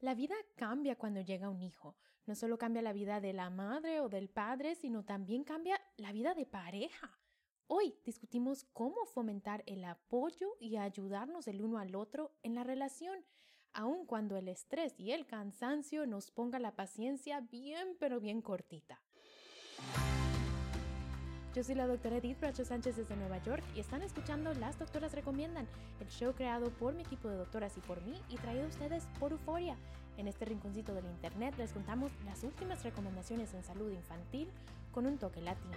[0.00, 1.96] La vida cambia cuando llega un hijo.
[2.26, 6.12] No solo cambia la vida de la madre o del padre, sino también cambia la
[6.12, 7.18] vida de pareja.
[7.66, 13.24] Hoy discutimos cómo fomentar el apoyo y ayudarnos el uno al otro en la relación,
[13.72, 19.00] aun cuando el estrés y el cansancio nos ponga la paciencia bien pero bien cortita.
[21.56, 25.14] Yo soy la doctora Edith Bracho Sánchez desde Nueva York y están escuchando Las Doctoras
[25.14, 25.66] Recomiendan,
[26.00, 29.04] el show creado por mi equipo de doctoras y por mí y traído a ustedes
[29.18, 29.74] por Euforia.
[30.18, 34.50] En este rinconcito del internet les contamos las últimas recomendaciones en salud infantil
[34.92, 35.72] con un toque latino.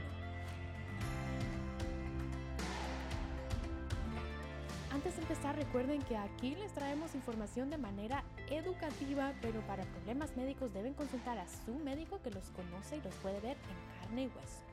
[4.92, 10.36] Antes de empezar, recuerden que aquí les traemos información de manera educativa, pero para problemas
[10.36, 14.24] médicos deben consultar a su médico que los conoce y los puede ver en carne
[14.24, 14.69] y hueso.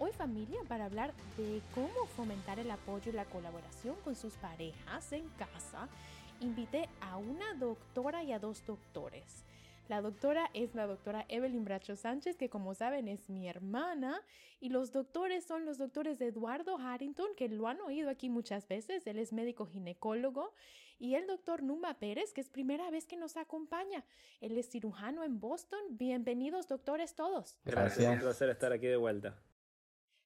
[0.00, 5.12] Hoy familia para hablar de cómo fomentar el apoyo y la colaboración con sus parejas
[5.12, 5.88] en casa,
[6.38, 9.44] invité a una doctora y a dos doctores.
[9.88, 14.22] La doctora es la doctora Evelyn Bracho Sánchez, que como saben es mi hermana,
[14.60, 19.04] y los doctores son los doctores Eduardo Harrington, que lo han oído aquí muchas veces,
[19.08, 20.52] él es médico ginecólogo,
[21.00, 24.04] y el doctor Numa Pérez, que es primera vez que nos acompaña.
[24.40, 25.80] Él es cirujano en Boston.
[25.90, 27.58] Bienvenidos doctores todos.
[27.64, 29.36] Gracias, un placer estar aquí de vuelta.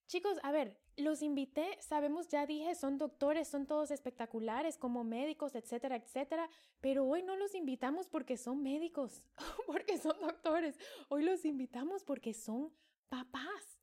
[0.06, 5.54] Chicos, a ver, los invité, sabemos, ya dije, son doctores, son todos espectaculares como médicos,
[5.54, 6.50] etcétera, etcétera,
[6.80, 9.22] pero hoy no los invitamos porque son médicos,
[9.66, 10.76] porque son doctores,
[11.08, 12.72] hoy los invitamos porque son
[13.08, 13.78] papás.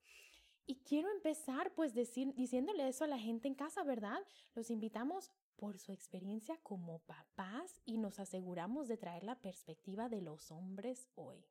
[0.67, 4.19] Y quiero empezar pues decir, diciéndole eso a la gente en casa, ¿verdad?
[4.53, 10.21] Los invitamos por su experiencia como papás y nos aseguramos de traer la perspectiva de
[10.21, 11.43] los hombres hoy.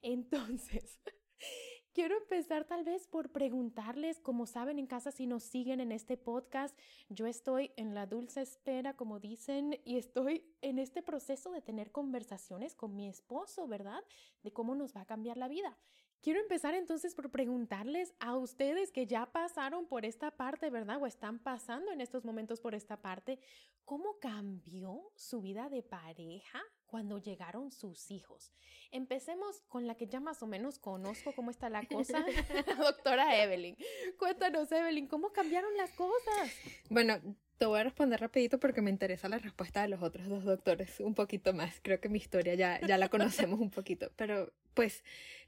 [0.00, 0.98] Entonces,
[1.94, 6.16] Quiero empezar tal vez por preguntarles, como saben en casa si nos siguen en este
[6.16, 6.78] podcast,
[7.08, 11.90] yo estoy en la dulce espera, como dicen, y estoy en este proceso de tener
[11.90, 14.04] conversaciones con mi esposo, ¿verdad?
[14.42, 15.76] De cómo nos va a cambiar la vida.
[16.20, 21.00] Quiero empezar entonces por preguntarles a ustedes que ya pasaron por esta parte, ¿verdad?
[21.00, 23.38] O están pasando en estos momentos por esta parte,
[23.84, 28.50] ¿cómo cambió su vida de pareja cuando llegaron sus hijos.
[28.90, 32.24] Empecemos con la que ya más o menos conozco cómo está la cosa,
[32.82, 33.76] doctora Evelyn.
[34.18, 36.50] Cuéntanos, Evelyn, ¿cómo cambiaron las cosas?
[36.88, 37.20] Bueno,
[37.58, 41.00] te voy a responder rapidito porque me interesa la respuesta de los otros dos doctores
[41.00, 41.80] un poquito más.
[41.82, 45.02] Creo que mi historia ya, ya la conocemos un poquito, pero pues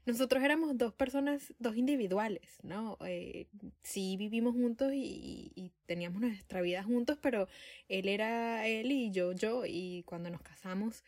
[0.05, 2.97] nosotros éramos dos personas, dos individuales, ¿no?
[3.05, 3.47] Eh,
[3.81, 7.47] sí vivimos juntos y, y, teníamos nuestra vida juntos, pero
[7.87, 11.03] él era él y yo yo, y cuando nos casamos,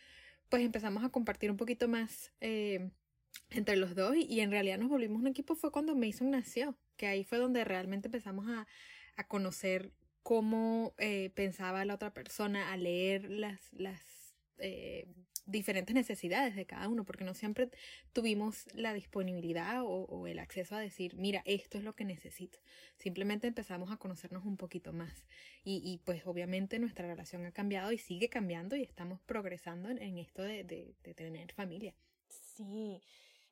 [0.49, 2.91] pues empezamos a compartir un poquito más eh,
[3.49, 7.07] entre los dos y, en realidad nos volvimos un equipo fue cuando Mason nació, que
[7.07, 8.67] ahí fue donde realmente empezamos a,
[9.15, 14.01] a conocer cómo eh, pensaba la otra persona, a leer las, las
[14.57, 15.07] eh,
[15.45, 17.69] diferentes necesidades de cada uno, porque no siempre
[18.13, 22.59] tuvimos la disponibilidad o, el acceso a decir, mira, esto es lo que necesito.
[22.97, 25.25] Simplemente empezamos a conocernos un poquito más.
[25.63, 30.17] Y, y pues obviamente nuestra relación ha cambiado y sigue cambiando y estamos progresando en,
[30.17, 31.93] esto de, de, de, tener familia.
[32.27, 33.01] Sí.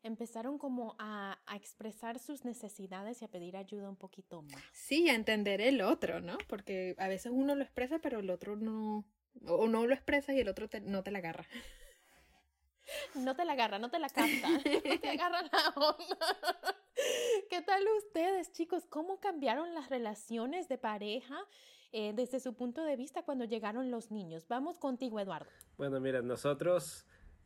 [0.03, 4.63] Empezaron como a, a, expresar sus necesidades y a pedir ayuda un poquito más.
[4.73, 6.37] Sí, a entender el otro, ¿no?
[6.47, 9.05] Porque a veces uno lo expresa, pero el otro no,
[9.45, 11.45] o no lo expresas y el otro no te la agarra.
[13.15, 16.17] No te la agarra, no te la capta, no te agarra la onda.
[17.49, 18.85] ¿Qué tal ustedes, chicos?
[18.87, 21.37] ¿Cómo cambiaron las relaciones de pareja
[21.91, 24.47] eh, desde su punto de vista cuando llegaron los niños?
[24.47, 25.49] Vamos contigo, Eduardo.
[25.77, 27.05] Bueno, mira, nosotros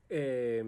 [0.10, 0.64] eh,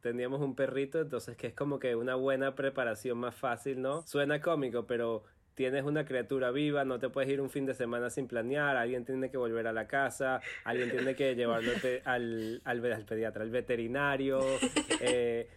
[0.00, 4.02] teníamos un perrito, entonces que es como que una buena preparación más fácil, ¿no?
[4.06, 5.24] Suena cómico, pero
[5.58, 9.04] tienes una criatura viva, no te puedes ir un fin de semana sin planear, alguien
[9.04, 11.72] tiene que volver a la casa, alguien tiene que llevarlo
[12.04, 14.38] al, al, pediatra, al veterinario,
[15.00, 15.48] eh,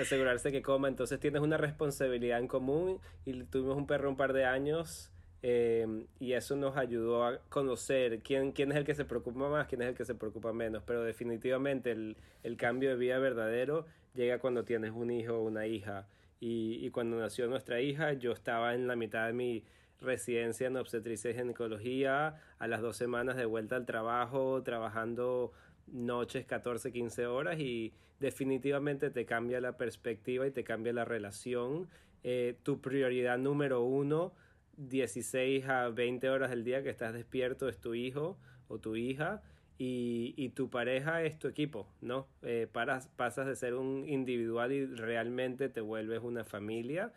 [0.00, 4.32] asegurarse que coma, entonces tienes una responsabilidad en común y tuvimos un perro un par
[4.32, 5.10] de años.
[5.42, 9.66] Eh, y eso nos ayudó a conocer quién, quién es el que se preocupa más,
[9.66, 10.84] quién es el que se preocupa menos.
[10.86, 13.84] Pero definitivamente el, el cambio de vida verdadero
[14.14, 16.06] llega cuando tienes un hijo o una hija
[16.40, 19.64] y, cuando nació nuestra hija yo estaba en la mitad de mi
[20.00, 25.52] residencia en obstetricia y ginecología, a las dos semanas de vuelta al trabajo, trabajando
[25.88, 31.88] noches 14, 15 horas y definitivamente te cambia la perspectiva y te cambia la relación.
[32.22, 34.32] Eh, tu prioridad número uno,
[34.76, 38.38] 16 a 20 horas del día que estás despierto es tu hijo
[38.68, 39.42] o tu hija
[39.78, 42.26] y, tu pareja es tu equipo, ¿no?
[42.42, 47.12] Eh, pasas de ser un individual y realmente te vuelves una familia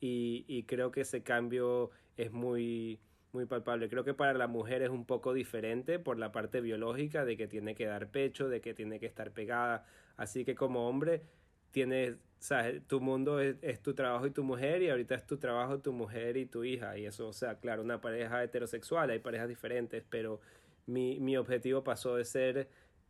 [0.00, 3.00] y, creo que ese cambio es muy,
[3.32, 3.88] muy palpable.
[3.90, 7.48] Creo que para la mujer es un poco diferente por la parte biológica de que
[7.48, 9.84] tiene que dar pecho, de que tiene que estar pegada.
[10.16, 11.22] Así que como hombre
[11.70, 15.36] tienes, sabes, tu mundo es, es, tu trabajo y tu mujer y ahorita es tu
[15.36, 16.96] trabajo, tu mujer y tu hija.
[16.96, 20.40] Y eso, o sea, claro, una pareja heterosexual, hay parejas diferentes, pero
[20.86, 22.68] mi, mi objetivo pasó de ser,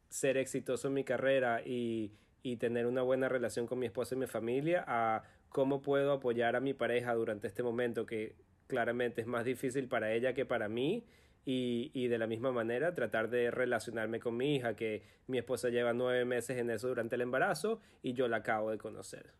[0.08, 2.12] ser exitoso en mi carrera y,
[2.42, 6.56] y tener una buena relación con mi esposa y mi familia a cómo puedo apoyar
[6.56, 8.34] a mi pareja durante este momento que
[8.66, 11.04] claramente es más difícil para ella que para mí
[11.44, 15.68] y, y, de la misma manera tratar de relacionarme con mi hija que mi esposa
[15.68, 19.32] lleva nueve meses en eso durante el embarazo y yo la acabo de conocer.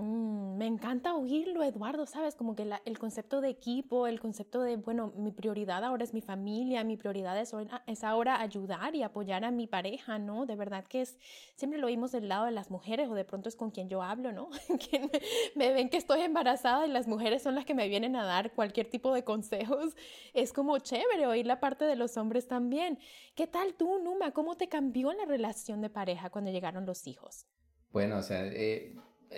[0.00, 2.36] Mm, me encanta oírlo, Eduardo, ¿sabes?
[2.36, 6.20] Como que el concepto de equipo, el concepto de, bueno, mi prioridad ahora es mi
[6.20, 7.52] familia, mi prioridad es,
[7.84, 10.46] es, ahora ayudar y apoyar a mi pareja, ¿no?
[10.46, 11.18] De verdad que es,
[11.56, 14.00] siempre lo oímos del lado de las mujeres o de pronto es con quien yo
[14.00, 14.50] hablo, ¿no?
[14.88, 15.10] que
[15.56, 18.52] me, ven que estoy embarazada y las mujeres son las que me vienen a dar
[18.52, 19.96] cualquier tipo de consejos.
[20.32, 23.00] Es como chévere oír la parte de los hombres también.
[23.34, 24.30] ¿Qué tal tú, Numa?
[24.30, 27.46] ¿Cómo te cambió la relación de pareja cuando llegaron los hijos?
[27.90, 28.94] Bueno, o sea, eh,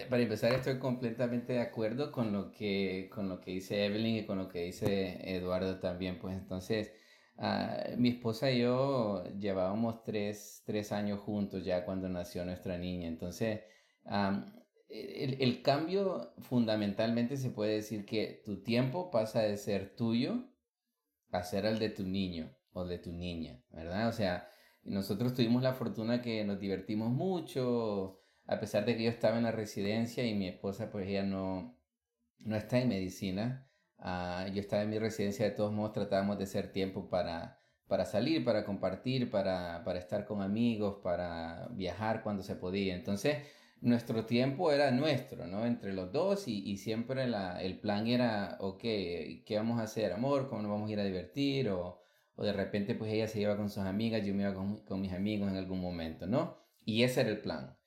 [0.09, 4.27] para empezar, estoy completamente de acuerdo con lo que, con lo que dice Evelyn y
[4.27, 6.19] con lo que dice Eduardo también.
[6.19, 6.93] Pues entonces,
[7.39, 13.09] ah, mi esposa y yo llevábamos tres, tres, años juntos ya cuando nació nuestra niña.
[13.09, 13.61] Entonces,
[14.89, 20.45] el, el, cambio fundamentalmente se puede decir que tu tiempo pasa de ser tuyo
[21.33, 24.09] a ser el de tu niño o de tu niña, ¿verdad?
[24.09, 24.51] O sea,
[24.83, 28.20] nosotros tuvimos la fortuna que nos divertimos mucho
[28.51, 31.79] a pesar de que yo estaba en la residencia y mi esposa pues ella no,
[32.41, 36.45] no está en medicina, ah, yo estaba en mi residencia, de todos modos tratábamos de
[36.45, 42.43] hacer tiempo para, para salir, para compartir, para, para estar con amigos, para viajar cuando
[42.43, 42.97] se podía.
[42.97, 43.39] Entonces,
[43.81, 45.65] nuestro tiempo era nuestro, ¿no?
[45.65, 50.49] Entre los dos y, siempre la, el plan era, ok, ¿qué vamos a hacer, amor?
[50.49, 51.69] ¿Cómo nos vamos a ir a divertir?
[51.71, 52.03] O,
[52.35, 55.01] o de repente pues ella se iba con sus amigas, yo me iba con, con
[55.01, 56.59] mis amigos en algún momento, ¿no?
[56.85, 57.80] Y ese era el plan.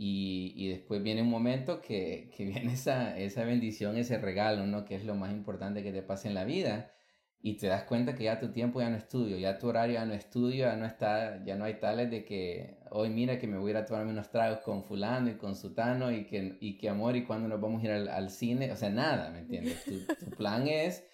[0.00, 4.84] Y, y, después viene un momento que, que viene esa, esa bendición, ese regalo, ¿no?
[4.84, 6.92] Que es lo más importante que te pasa en la vida.
[7.40, 10.04] Y te das cuenta que ya tu tiempo ya no estudio, ya tu horario ya
[10.04, 13.58] no estudio, ya no está, ya no hay tales de que hoy mira que me
[13.58, 16.78] voy a ir a tomarme unos tragos con fulano y con sutano y que, y
[16.78, 19.40] que amor y cuando nos vamos a ir al, al cine, o sea, nada, ¿me
[19.40, 19.84] entiendes?
[19.84, 21.07] Tu, tu plan es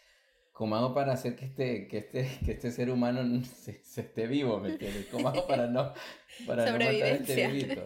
[0.55, 4.29] ¿Cómo hago para hacer que este, que este, que este ser humano se, se esté
[4.29, 4.61] vivo?
[4.61, 5.09] ¿Me entiendes?
[5.11, 5.93] ¿Cómo hago para no,
[6.47, 7.83] para no matar a este bebito?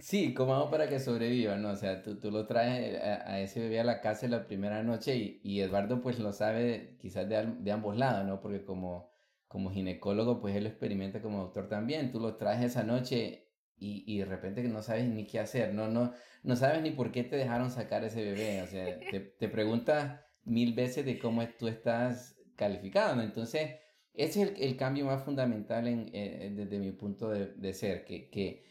[0.00, 1.56] Sí, ¿cómo hago para que sobreviva?
[1.56, 1.68] ¿no?
[1.68, 4.82] O sea, tú, tú lo traes a, a, ese bebé a la casa la primera
[4.82, 8.40] noche y, y Eduardo pues lo sabe quizás de, de, ambos lados, ¿no?
[8.40, 9.10] Porque como,
[9.46, 12.12] como ginecólogo pues él lo experimenta como doctor también.
[12.12, 15.88] Tú lo traes esa noche y, y de repente no sabes ni qué hacer, ¿no?
[15.88, 18.62] No, no sabes ni por qué te dejaron sacar ese bebé.
[18.62, 23.20] O sea, te, te preguntas mil veces de cómo tú estás calificado.
[23.20, 23.72] Entonces,
[24.14, 28.64] ese es el, cambio más fundamental en, eh, desde mi punto de, ser, que, que,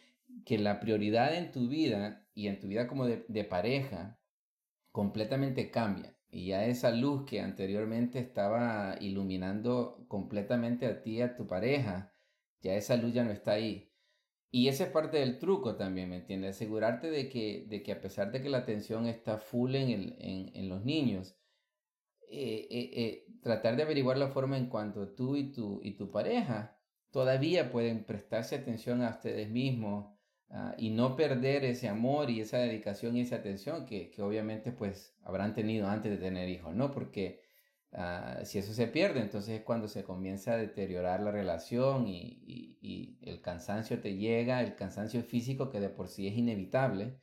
[0.43, 4.19] que, la prioridad en tu vida y en tu vida como de, de, pareja
[4.91, 6.17] completamente cambia.
[6.29, 12.13] Y ya esa luz que anteriormente estaba iluminando completamente a ti a tu pareja,
[12.61, 13.91] ya esa luz ya no está ahí.
[14.49, 16.55] Y esa es parte del truco también, ¿me entiendes?
[16.55, 20.15] Asegurarte de que, de que a pesar de que la atención está full en, el,
[20.19, 21.35] en, en los niños,
[22.29, 26.11] eh, eh, eh, tratar de averiguar la forma en cuanto tú y tu, y tu
[26.11, 26.77] pareja
[27.11, 30.13] todavía pueden prestarse atención a ustedes mismos
[30.49, 34.71] uh, y no perder ese amor y esa dedicación y esa atención que, que obviamente
[34.71, 36.91] pues habrán tenido antes de tener hijos, ¿no?
[36.91, 37.41] Porque
[37.91, 42.77] uh, si eso se pierde, entonces es cuando se comienza a deteriorar la relación y,
[42.81, 47.21] y el cansancio te llega, el cansancio físico que de por sí es inevitable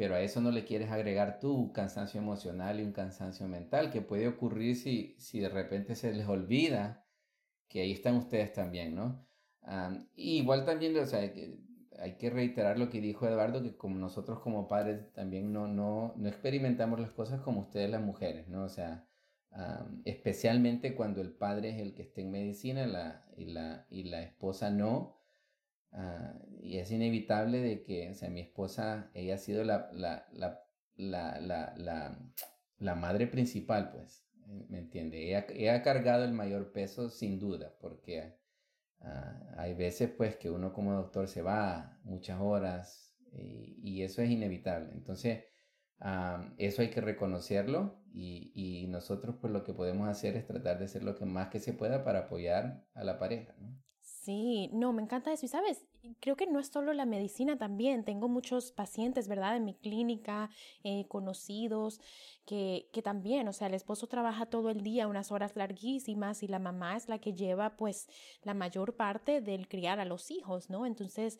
[0.00, 3.90] pero a eso no le quieres agregar tú un cansancio emocional y un cansancio mental
[3.90, 7.04] que puede ocurrir si, si de repente se les olvida
[7.68, 9.26] que ahí están ustedes también, ¿no?
[10.16, 11.20] igual también, o sea,
[11.98, 16.14] hay que reiterar lo que dijo Eduardo, que como nosotros como padres también no, no,
[16.16, 18.64] no experimentamos las cosas como ustedes las mujeres, ¿no?
[18.64, 19.06] O sea,
[20.06, 24.22] especialmente cuando el padre es el que está en medicina la, y, la, y la
[24.22, 25.19] esposa no,
[25.92, 30.26] Uh, y es inevitable de que, o sea, mi esposa, ella ha sido la, la,
[30.96, 31.74] la,
[32.78, 34.24] la, madre principal, pues,
[34.68, 35.26] ¿me entiende?
[35.28, 38.40] Ella, ella, ha cargado el mayor peso sin duda, porque
[39.02, 44.30] Ah, hay veces pues que uno como doctor se va muchas horas y, eso es
[44.30, 44.90] inevitable.
[44.92, 45.44] Entonces,
[46.58, 50.86] eso hay que reconocerlo y, y, nosotros pues lo que podemos hacer es tratar de
[50.86, 53.54] hacer lo que más que se pueda para apoyar a la pareja.
[53.58, 53.76] ¿no?
[54.20, 55.46] Sí, no, me encanta eso.
[55.46, 55.84] Y sabes,
[56.20, 58.04] creo que no es solo la medicina también.
[58.04, 59.56] Tengo muchos pacientes, ¿verdad?
[59.56, 60.50] En mi clínica,
[60.84, 62.00] eh, conocidos,
[62.46, 66.48] que, que también, o sea, el esposo trabaja todo el día, unas horas larguísimas, y
[66.48, 68.08] la mamá es la que lleva, pues,
[68.42, 70.86] la mayor parte del criar a los hijos, ¿no?
[70.86, 71.38] Entonces,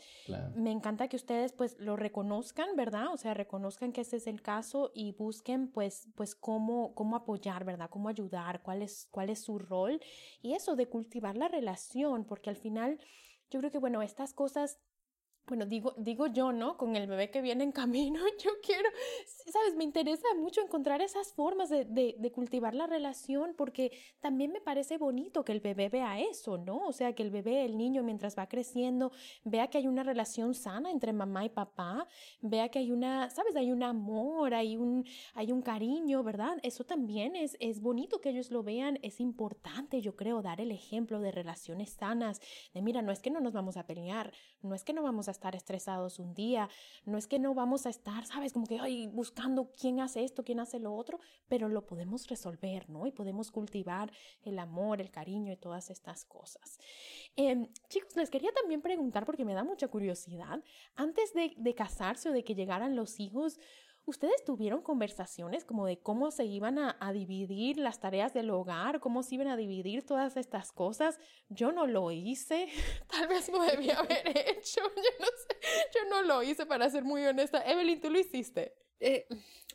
[0.54, 3.12] me encanta que ustedes, pues, lo reconozcan, ¿verdad?
[3.12, 7.64] O sea, reconozcan que ese es el caso y busquen, pues, pues, cómo, cómo apoyar,
[7.64, 7.90] ¿verdad?
[7.90, 10.00] Cómo ayudar, cuál es, cuál es su rol.
[10.42, 13.00] Y eso de cultivar la relación, porque al final
[13.50, 14.78] yo creo que, bueno, estas cosas
[15.50, 16.76] bueno, digo, digo yo, ¿no?
[16.76, 18.88] Con el bebé que viene en camino, yo quiero,
[19.26, 23.90] sabes, me interesa mucho encontrar esas formas de, de, cultivar la relación porque
[24.20, 26.86] también me parece bonito que el bebé vea eso, ¿no?
[26.86, 29.10] O sea, que el bebé, el niño, mientras va creciendo,
[29.42, 32.06] vea que hay una relación sana entre mamá y papá,
[32.40, 35.04] vea que hay una, sabes, hay un amor, hay un,
[35.34, 36.58] hay un cariño, ¿verdad?
[36.62, 40.70] Eso también es, es bonito que ellos lo vean, es importante, yo creo, dar el
[40.70, 42.40] ejemplo de relaciones sanas,
[42.72, 45.26] de mira, no es que no nos vamos a pelear, no es que no vamos
[45.26, 46.68] a estar estresados un día,
[47.06, 50.44] no es que no vamos a estar, sabes, como que, ay, buscando quién hace esto,
[50.44, 51.18] quién hace lo otro,
[51.48, 53.06] pero lo podemos resolver, ¿no?
[53.06, 56.78] Y podemos cultivar el amor, el cariño y todas estas cosas.
[57.36, 60.62] Em, chicos, les quería también preguntar, porque me da mucha curiosidad,
[60.94, 63.58] antes de, de casarse o de que llegaran los hijos,
[64.10, 69.22] ¿Ustedes tuvieron conversaciones como de cómo se iban a, dividir las tareas del hogar, cómo
[69.22, 71.20] se iban a dividir todas estas cosas?
[71.48, 72.66] Yo no lo hice,
[73.08, 75.56] tal vez lo debía haber hecho, yo no sé,
[75.94, 77.62] yo no lo hice para ser muy honesta.
[77.64, 78.74] Evelyn, ¿tú lo hiciste?
[78.98, 79.28] Eh,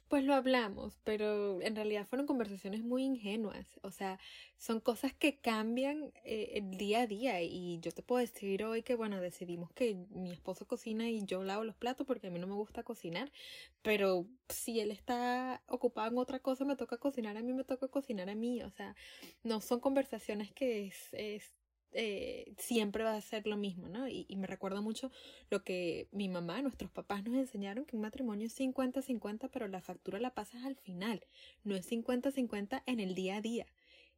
[0.07, 3.79] pues lo hablamos, pero en realidad fueron conversaciones muy ingenuas.
[3.81, 4.19] O sea,
[4.57, 7.41] son cosas que cambian eh, el día a día.
[7.41, 11.43] Y yo te puedo decir hoy que, bueno, decidimos que mi esposo cocina y yo
[11.43, 13.31] lavo los platos porque a mí no me gusta cocinar.
[13.81, 17.87] Pero si él está ocupado en otra cosa, me toca cocinar a mí, me toca
[17.87, 18.61] cocinar a mí.
[18.61, 18.95] O sea,
[19.43, 21.51] no son conversaciones que es, es
[21.97, 24.07] eh, siempre va a ser lo mismo, ¿no?
[24.07, 25.11] Y, me recuerda mucho
[25.49, 29.81] lo que mi mamá, nuestros papás nos enseñaron, que un matrimonio es 50-50, pero la
[29.81, 31.25] factura la pasas al final,
[31.63, 33.65] no es 50-50 en el día a día.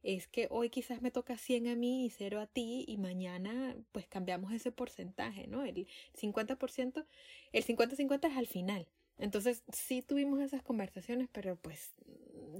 [0.02, 3.76] Es que hoy quizás me toca 100 a mí y 0 a ti y mañana
[3.92, 5.64] pues cambiamos ese porcentaje, ¿no?
[5.64, 5.86] El
[6.20, 7.06] 50%,
[7.52, 8.88] el 50-50 es al final.
[9.18, 11.92] Entonces sí tuvimos esas conversaciones, pero pues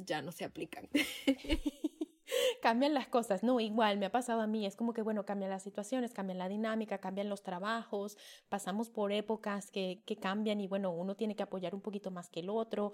[0.05, 0.89] ya no se aplican.
[2.61, 5.50] cambian las cosas, no, igual me ha pasado a mí, es como que, bueno, cambian
[5.50, 8.17] las situaciones, cambian la dinámica, cambian los trabajos,
[8.49, 12.29] pasamos por épocas que, que cambian y bueno, uno tiene que apoyar un poquito más
[12.29, 12.93] que el otro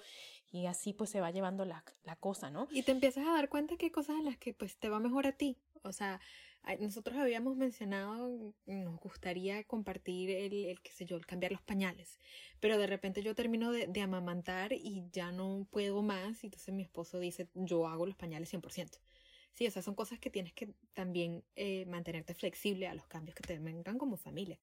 [0.53, 2.69] y así pues se va llevando la, la cosa, ¿no?
[2.71, 5.01] Y te empiezas a dar cuenta que hay cosas en las que pues te va
[5.01, 6.21] mejor a ti, o sea,
[6.81, 12.19] nosotros habíamos mencionado, nos gustaría compartir el, el qué sé yo, el cambiar los pañales,
[12.59, 16.75] pero de repente yo termino de, de amamantar y ya no puedo más, y entonces
[16.75, 18.99] mi esposo dice, yo hago los pañales 100%.
[19.55, 23.43] Sí, esas son cosas que tienes que también eh, mantenerte flexible a los cambios que
[23.45, 24.59] te vengan como familia.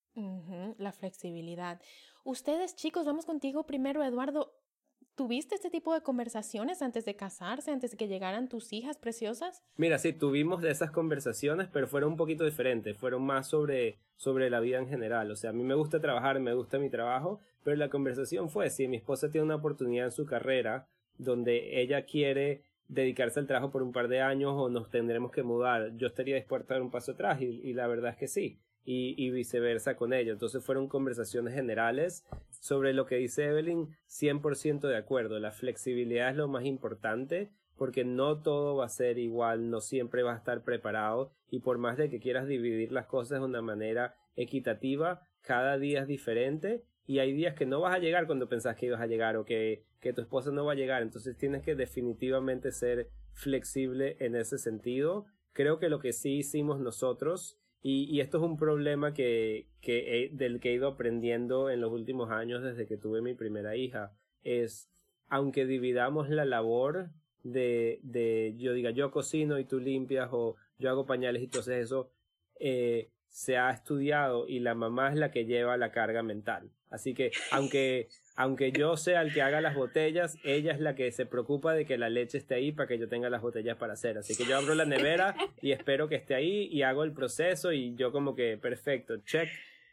[0.77, 1.81] la flexibilidad.
[2.25, 4.53] Ustedes, chicos, vamos contigo primero, Eduardo.
[5.15, 9.63] ¿Tuviste este tipo de conversaciones antes de casarse, antes de que llegaran tus hijas preciosas?
[9.77, 14.49] Mira, sí, tuvimos de esas conversaciones, pero fueron un poquito diferentes, fueron más sobre, sobre
[14.49, 15.31] la vida en general.
[15.31, 18.69] O sea, a mí me gusta trabajar, me gusta mi trabajo, pero la conversación fue,
[18.69, 23.71] si mi esposa tiene una oportunidad en su carrera donde ella quiere dedicarse al trabajo
[23.71, 25.95] por un par de años o nos tendremos que mudar.
[25.95, 28.59] Yo estaría dispuesto a dar un paso atrás y, la verdad es que sí.
[28.83, 30.33] Y, y, viceversa con ello.
[30.33, 35.39] Entonces fueron conversaciones generales sobre lo que dice Evelyn, 100% de acuerdo.
[35.39, 40.23] La flexibilidad es lo más importante porque no todo va a ser igual, no siempre
[40.23, 43.61] va a estar preparado y por más de que quieras dividir las cosas de una
[43.61, 48.47] manera equitativa, cada día es diferente y hay días que no vas a llegar cuando
[48.47, 51.01] pensás que ibas a llegar o que, que tu esposa no va a llegar.
[51.01, 55.25] Entonces tienes que definitivamente ser flexible en ese sentido.
[55.53, 60.29] Creo que lo que sí hicimos nosotros, y, y esto es un problema que, que
[60.33, 64.13] del que he ido aprendiendo en los últimos años desde que tuve mi primera hija,
[64.43, 64.89] es
[65.27, 67.09] aunque dividamos la labor
[67.43, 71.83] de, de yo diga yo cocino y tú limpias o yo hago pañales y entonces
[71.83, 72.11] eso,
[72.59, 76.71] eh, se ha estudiado y la mamá es la que lleva la carga mental.
[76.91, 81.11] Así que aunque, aunque yo sea el que haga las botellas, ella es la que
[81.11, 83.93] se preocupa de que la leche esté ahí para que yo tenga las botellas para
[83.93, 84.17] hacer.
[84.17, 87.71] Así que yo abro la nevera y espero que esté ahí y hago el proceso
[87.71, 89.49] y yo como que perfecto, check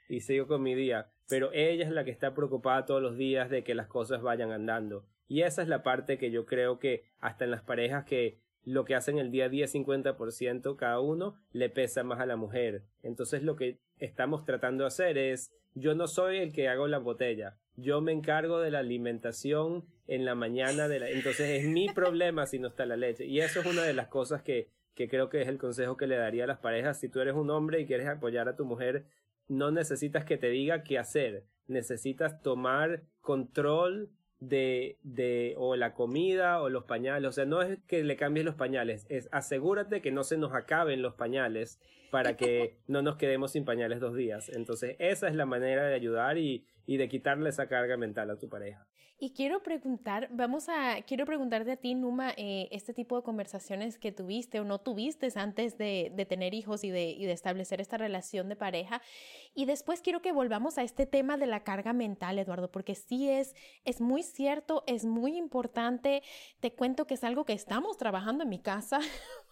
[0.09, 1.09] y sigo con mi día.
[1.28, 4.50] Pero ella es la que está preocupada todos los días de que las cosas vayan
[4.50, 5.05] andando.
[5.28, 8.85] Y esa es la parte que yo creo que hasta en las parejas que lo
[8.85, 12.83] que hacen el día a día 50% cada uno le pesa más a la mujer.
[13.02, 16.99] Entonces lo que estamos tratando de hacer es, yo no soy el que hago la
[16.99, 21.11] botella, yo me encargo de la alimentación en la mañana de la...
[21.11, 23.25] Entonces es mi problema si no está la leche.
[23.27, 26.09] Y eso es una de las cosas que, que creo que es el consejo que
[26.09, 26.99] le daría a las parejas.
[26.99, 29.07] Si tú eres un hombre y quieres apoyar a tu mujer,
[29.47, 31.45] no necesitas que te diga qué hacer.
[31.69, 37.28] Necesitas tomar control de, de o la comida o los pañales.
[37.28, 40.54] O sea, no es que le cambies los pañales, es asegúrate que no se nos
[40.54, 41.80] acaben los pañales
[42.11, 44.49] para que no nos quedemos sin pañales dos días.
[44.49, 48.38] Entonces, esa es la manera de ayudar y, y de quitarle esa carga mental a
[48.38, 48.87] tu pareja.
[49.21, 53.99] Y quiero preguntar, vamos a, quiero preguntarte a ti, Numa, eh, este tipo de conversaciones
[53.99, 57.83] que tuviste o no tuviste antes de, de tener hijos y de, y de, establecer
[57.83, 59.02] esta relación de pareja.
[59.54, 63.28] Y después quiero que volvamos a este tema de la carga mental, Eduardo, porque sí
[63.28, 63.54] es,
[63.85, 66.23] es muy cierto, es muy importante.
[66.61, 69.00] Te cuento que es algo que estamos trabajando en mi casa,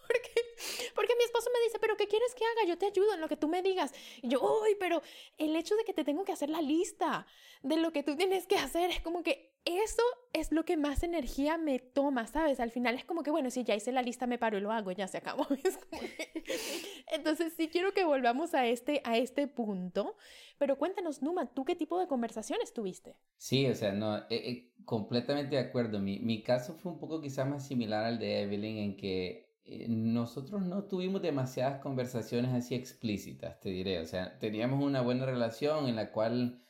[0.07, 0.47] porque
[0.95, 2.67] porque mi esposo me dice, pero ¿qué quieres que haga?
[2.67, 3.93] Yo te ayudo en lo que tú me digas.
[4.21, 5.01] Y yo, uy, pero
[5.37, 7.25] el hecho de que te tengo que hacer la lista
[7.63, 11.03] de lo que tú tienes que hacer es como que eso es lo que más
[11.03, 12.59] energía me toma, ¿sabes?
[12.59, 14.71] Al final es como que, bueno, si ya hice la lista, me paro y lo
[14.71, 15.45] hago, ya se acabó.
[17.11, 20.15] Entonces, sí quiero que volvamos a este, a este punto,
[20.57, 23.17] pero cuéntanos, Numa, ¿tú qué tipo de conversaciones tuviste?
[23.35, 25.99] Sí, o sea, no, eh, eh, completamente de acuerdo.
[25.99, 29.85] Mi, mi caso fue un poco quizás más similar al de Evelyn, en que eh,
[29.89, 33.99] nosotros no tuvimos demasiadas conversaciones así explícitas, te diré.
[33.99, 36.61] O sea, teníamos una buena relación en la cual,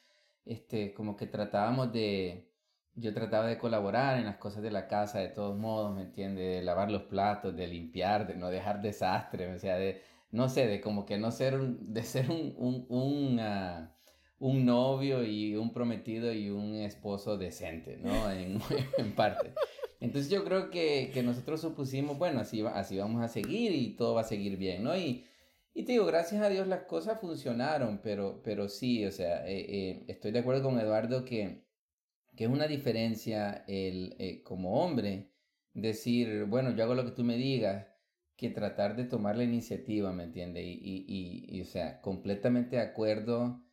[0.45, 2.49] este, como que tratábamos de,
[2.95, 6.57] yo trataba de colaborar en las cosas de la casa de todos modos, ¿me entiendes?
[6.57, 10.01] De lavar los platos, de limpiar, de no dejar desastre, o sea, de,
[10.31, 13.95] no sé, de como que no ser, de ser un, un, un, ah,
[14.39, 18.31] un novio y un prometido y un esposo decente, ¿no?
[18.31, 18.59] En,
[18.97, 19.53] en parte.
[19.99, 24.13] Entonces yo creo que, que, nosotros supusimos, bueno, así, así vamos a seguir y todo
[24.13, 24.95] va a seguir bien, ¿no?
[24.95, 25.25] Y,
[25.73, 29.65] y te digo, gracias a Dios las cosas funcionaron, pero, pero sí, o sea, eh,
[29.69, 31.65] eh, estoy de acuerdo con Eduardo que,
[32.35, 35.31] que es una diferencia el, eh, como hombre
[35.73, 37.87] decir, bueno, yo hago lo que tú me digas,
[38.35, 40.63] que tratar de tomar la iniciativa, ¿me entiendes?
[40.63, 43.63] Y, y, y, y, o sea, completamente de acuerdo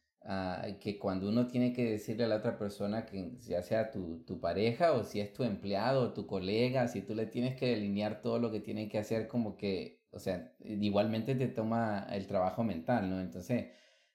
[0.80, 4.40] que cuando uno tiene que decirle a la otra persona, que ya sea tu, tu,
[4.40, 8.22] pareja o si es tu empleado o tu colega, si tú le tienes que delinear
[8.22, 12.64] todo lo que tiene que hacer, como que, o sea, igualmente te toma el trabajo
[12.64, 13.20] mental, ¿no?
[13.20, 13.66] Entonces,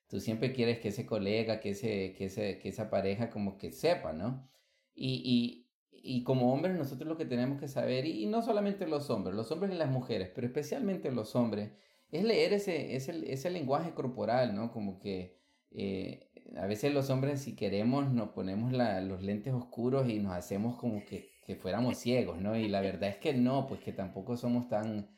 [0.07, 3.71] tú siempre quieres que ese colega, que, ese, que, ese, que esa pareja como que
[3.71, 4.49] sepa, ¿no?
[4.95, 9.09] Y, y, y como hombres nosotros lo que tenemos que saber, y, no solamente los
[9.11, 11.71] hombres, los hombres y las mujeres, pero especialmente los hombres,
[12.11, 14.71] es leer ese, ese, ese lenguaje corporal, ¿no?
[14.71, 15.38] Como que
[15.71, 20.33] eh, a veces los hombres si queremos nos ponemos la, los lentes oscuros y nos
[20.33, 22.55] hacemos como que, que, fuéramos ciegos, ¿no?
[22.55, 25.09] Y la verdad es que no, pues que tampoco somos tan,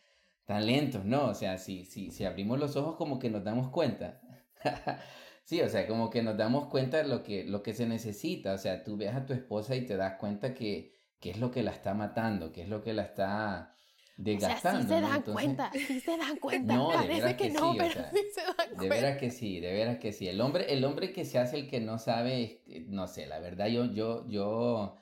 [0.45, 1.27] tan lentos, ¿no?
[1.27, 4.21] O sea, si, si, si abrimos los ojos como que nos damos cuenta.
[5.43, 8.53] sí, o sea, como que nos damos cuenta de lo que, lo que se necesita.
[8.53, 11.51] O sea, tú ves a tu esposa y te das cuenta que, que es lo
[11.51, 13.75] que la está matando, que es lo que la está
[14.23, 14.85] desgastando.
[14.85, 16.75] O sea, sí se dan cuenta, sí se dan cuenta.
[16.75, 18.81] No, Parece que, no, pero sí se dan cuenta.
[18.81, 20.27] De veras que sí, de veras que sí.
[20.27, 23.67] El hombre, el hombre que se hace el que no sabe, no sé, la verdad
[23.67, 24.95] yo, yo, yo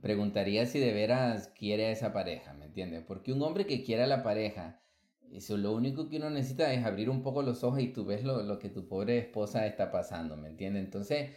[0.00, 3.02] preguntaría si de veras quiere a esa pareja, ¿me entiendes?
[3.06, 4.80] Porque un hombre que quiere a la pareja,
[5.32, 8.24] eso lo único que uno necesita es abrir un poco los ojos y tú ves
[8.24, 10.84] lo, lo que tu pobre esposa está pasando, ¿me entiendes?
[10.84, 11.30] Entonces,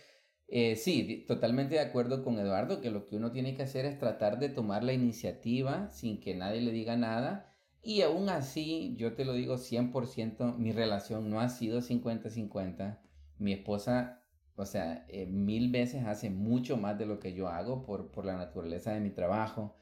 [0.54, 3.98] eh, sí, totalmente de acuerdo con Eduardo, que lo que uno tiene que hacer es
[3.98, 7.56] tratar de tomar la iniciativa sin que nadie le diga nada.
[7.82, 13.00] Y aún así, yo te lo digo 100%, mi relación no ha sido 50-50.
[13.38, 14.24] Mi esposa,
[14.56, 18.26] o sea, eh, mil veces hace mucho más de lo que yo hago por, por
[18.26, 19.81] la naturaleza de mi trabajo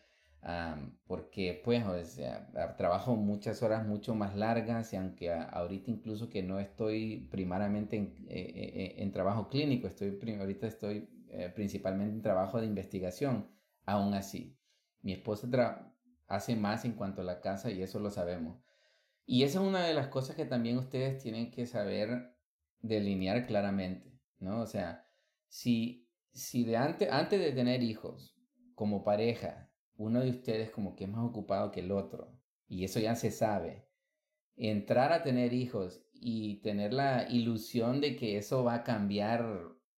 [1.05, 2.47] porque pues o sea,
[2.77, 8.15] trabajo muchas horas mucho más largas y aunque ahorita incluso que no estoy primariamente en,
[8.29, 11.09] eh, eh, eh, en trabajo clínico, estoy, ahorita estoy
[11.55, 13.51] principalmente en trabajo de investigación,
[13.85, 14.57] aún así,
[15.01, 15.93] mi esposa
[16.27, 18.59] hace más en cuanto a la casa y eso lo sabemos.
[19.25, 22.35] Y esa es una de las cosas que también ustedes tienen que saber
[22.81, 24.61] delinear claramente, ¿no?
[24.61, 25.05] O sea,
[25.47, 28.35] si, si de antes, antes de tener hijos,
[28.73, 29.68] como pareja,
[29.99, 32.31] uno de ustedes como que es más ocupado que el otro,
[32.67, 33.85] y eso ya se sabe,
[34.55, 39.45] entrar a tener hijos y tener la ilusión de que eso va a cambiar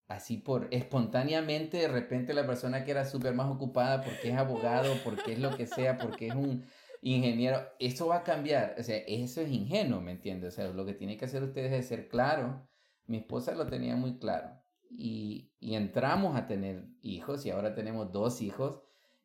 [0.07, 4.93] así por espontáneamente, de repente la persona que era súper más ocupada porque es abogado,
[5.03, 6.65] porque es lo que sea, porque es un
[7.03, 10.53] ingeniero, eso va a cambiar, o sea, eso es ingenuo, ¿me entiendes?
[10.53, 12.67] O sea, lo que tiene que hacer ustedes es ser claro,
[13.05, 14.49] mi esposa lo tenía muy claro,
[14.89, 18.81] y entramos a tener hijos, y ahora tenemos dos hijos,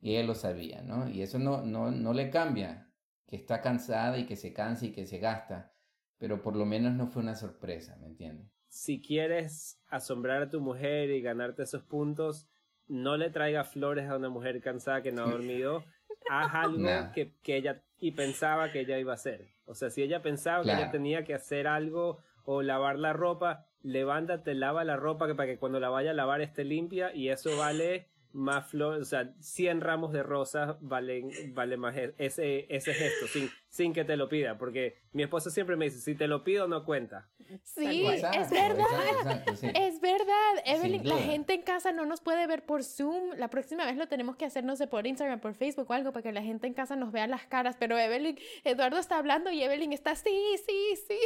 [0.06, 1.08] y él lo sabía, ¿no?
[1.08, 2.86] Y eso no, no, no le cambia
[3.26, 5.72] que está cansada y que se cansa y que se gasta,
[6.16, 8.46] pero por lo menos no fue una sorpresa, ¿me entiendes?
[8.68, 12.46] Si quieres asombrar a tu mujer y ganarte esos puntos,
[12.86, 15.82] no le traiga flores a una mujer cansada que no ha dormido.
[16.30, 19.48] Haz algo que, que, ella y pensaba que ella iba a hacer.
[19.64, 23.66] O sea, si ella pensaba que ella tenía que hacer algo o lavar la ropa,
[23.82, 27.30] levántate, lava la ropa que para que cuando la vaya a lavar esté limpia y
[27.30, 32.66] eso vale más flores, o sea, 100 ramos de rosas valen, vale más e-, ese,
[32.68, 36.14] ese gesto, sin, sin que te lo pida, porque mi esposa siempre me dice, si
[36.14, 37.28] te lo pido no cuenta.
[37.62, 39.42] Sí, es verdad,
[39.74, 43.86] es verdad, Evelyn, la gente en casa no nos puede ver por Zoom, la próxima
[43.86, 46.32] vez lo tenemos que hacer, no sé, por Instagram, por Facebook o algo, para que
[46.32, 49.92] la gente en casa nos vea las caras, pero Evelyn, Eduardo está hablando y Evelyn
[49.92, 51.18] está, sí, sí, sí.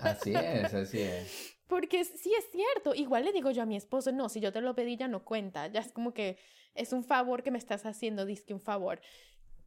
[0.00, 1.56] Así es, así es.
[1.72, 4.60] Porque sí es cierto, igual le digo yo a mi esposo, no, si yo te
[4.60, 6.36] lo pedí ya no cuenta, ya es como que
[6.74, 9.00] es un favor que me estás haciendo, que un favor.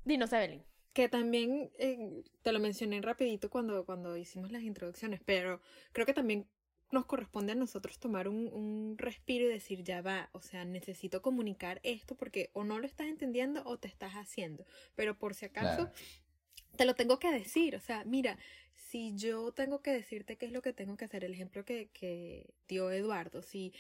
[0.04, 0.64] Dinos, Evelyn.
[0.94, 5.62] Que también eh, te lo mencioné rapidito cuando, cuando hicimos las introducciones, pero
[5.94, 6.48] creo que también
[6.92, 11.24] nos corresponde a nosotros tomar un, un, respiro y decir, ya va, o sea, necesito
[11.24, 14.64] comunicar esto porque o no lo estás entendiendo o te estás haciendo,
[14.94, 15.90] pero por si acaso
[16.76, 18.38] te lo tengo que decir, o sea, mira,
[18.76, 21.90] si yo tengo que decirte qué es lo que tengo que hacer, el ejemplo que,
[21.94, 23.74] que dio Eduardo, si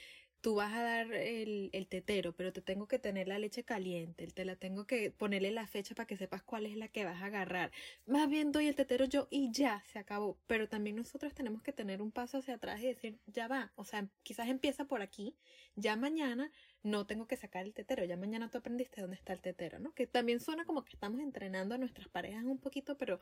[0.45, 4.27] tú vas a dar el, el, tetero, pero te tengo que tener la leche caliente,
[4.27, 7.19] te la tengo que ponerle la fecha para que sepas cuál es la que vas
[7.23, 7.71] a agarrar.
[8.05, 10.37] Más bien doy el tetero yo y ya, se acabó.
[10.45, 13.85] Pero también nosotros tenemos que tener un paso hacia atrás y decir, ya va, o
[13.85, 15.35] sea, quizás empieza por aquí,
[15.75, 16.51] ya mañana
[16.83, 19.95] no tengo que sacar el tetero, ya mañana tú aprendiste dónde está el tetero, ¿no?
[19.95, 23.19] Que también suena como que estamos entrenando a nuestras parejas un poquito, pero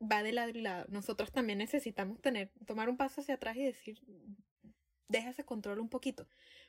[0.00, 0.86] va de lado y lado.
[0.88, 3.98] Nosotros también necesitamos tener, tomar un paso hacia atrás y decir,
[5.08, 6.26] deja ese control un poquito,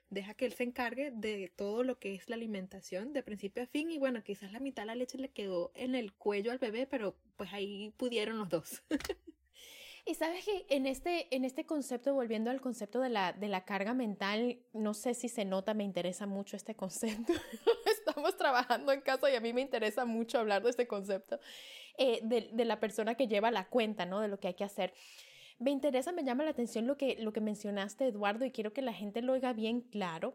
[0.10, 3.67] deja que él se encargue de todo lo que es la alimentación de principio a
[3.67, 6.60] fin y bueno, quizás la mitad de la leche le quedó en el cuello al
[6.60, 8.84] bebé, pero pues ahí pudieron los dos.
[10.08, 13.65] Y sabes que en este, en este concepto, volviendo al concepto de la, de la
[13.65, 17.34] carga mental, no sé si se nota, me interesa mucho este concepto.
[17.88, 21.39] Estamos trabajando en casa y a mí me interesa mucho hablar de este concepto,
[21.98, 24.21] eh, de, de, la persona que lleva la cuenta, ¿no?
[24.21, 24.93] De lo que hay que hacer.
[25.58, 28.82] Me interesa, me llama la atención lo que, lo que mencionaste, Eduardo, y quiero que
[28.82, 30.34] la gente lo oiga bien claro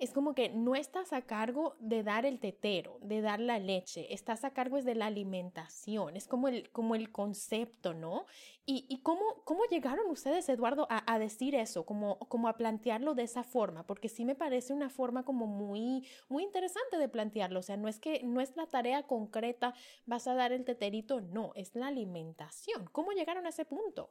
[0.00, 4.12] es como que no estás a cargo de dar el tetero, de dar la leche,
[4.14, 8.24] estás a cargo es de la alimentación, es como el, como el concepto, ¿no?
[8.64, 13.14] ¿Y, y cómo, cómo llegaron ustedes, Eduardo, a, a, decir eso, como, como a plantearlo
[13.14, 13.86] de esa forma?
[13.86, 17.86] Porque sí me parece una forma como muy, muy interesante de plantearlo, o sea, no
[17.86, 19.74] es que no es la tarea concreta,
[20.06, 22.88] vas a dar el teterito, no, es la alimentación.
[22.90, 24.10] ¿Cómo llegaron a ese punto?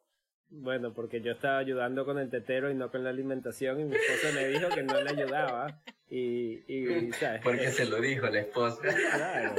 [0.51, 3.95] Bueno, porque yo estaba ayudando con el tetero y no con la alimentación y mi
[3.95, 7.41] esposa me dijo que no le ayudaba y, y ¿sabes?
[7.43, 8.81] Porque se lo dijo la esposa.
[8.81, 9.55] Claro.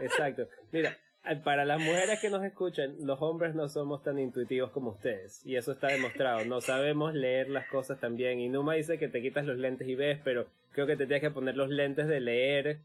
[0.00, 0.48] exacto.
[0.72, 4.90] Mira, eh, para las mujeres que nos escuchan, los hombres no somos tan intuitivos como
[4.90, 6.46] ustedes y eso está demostrado.
[6.46, 9.86] No sabemos leer las cosas tan bien y Numa dice que te quitas los lentes
[9.86, 12.78] y ves, pero creo que te tienes que poner los lentes de leer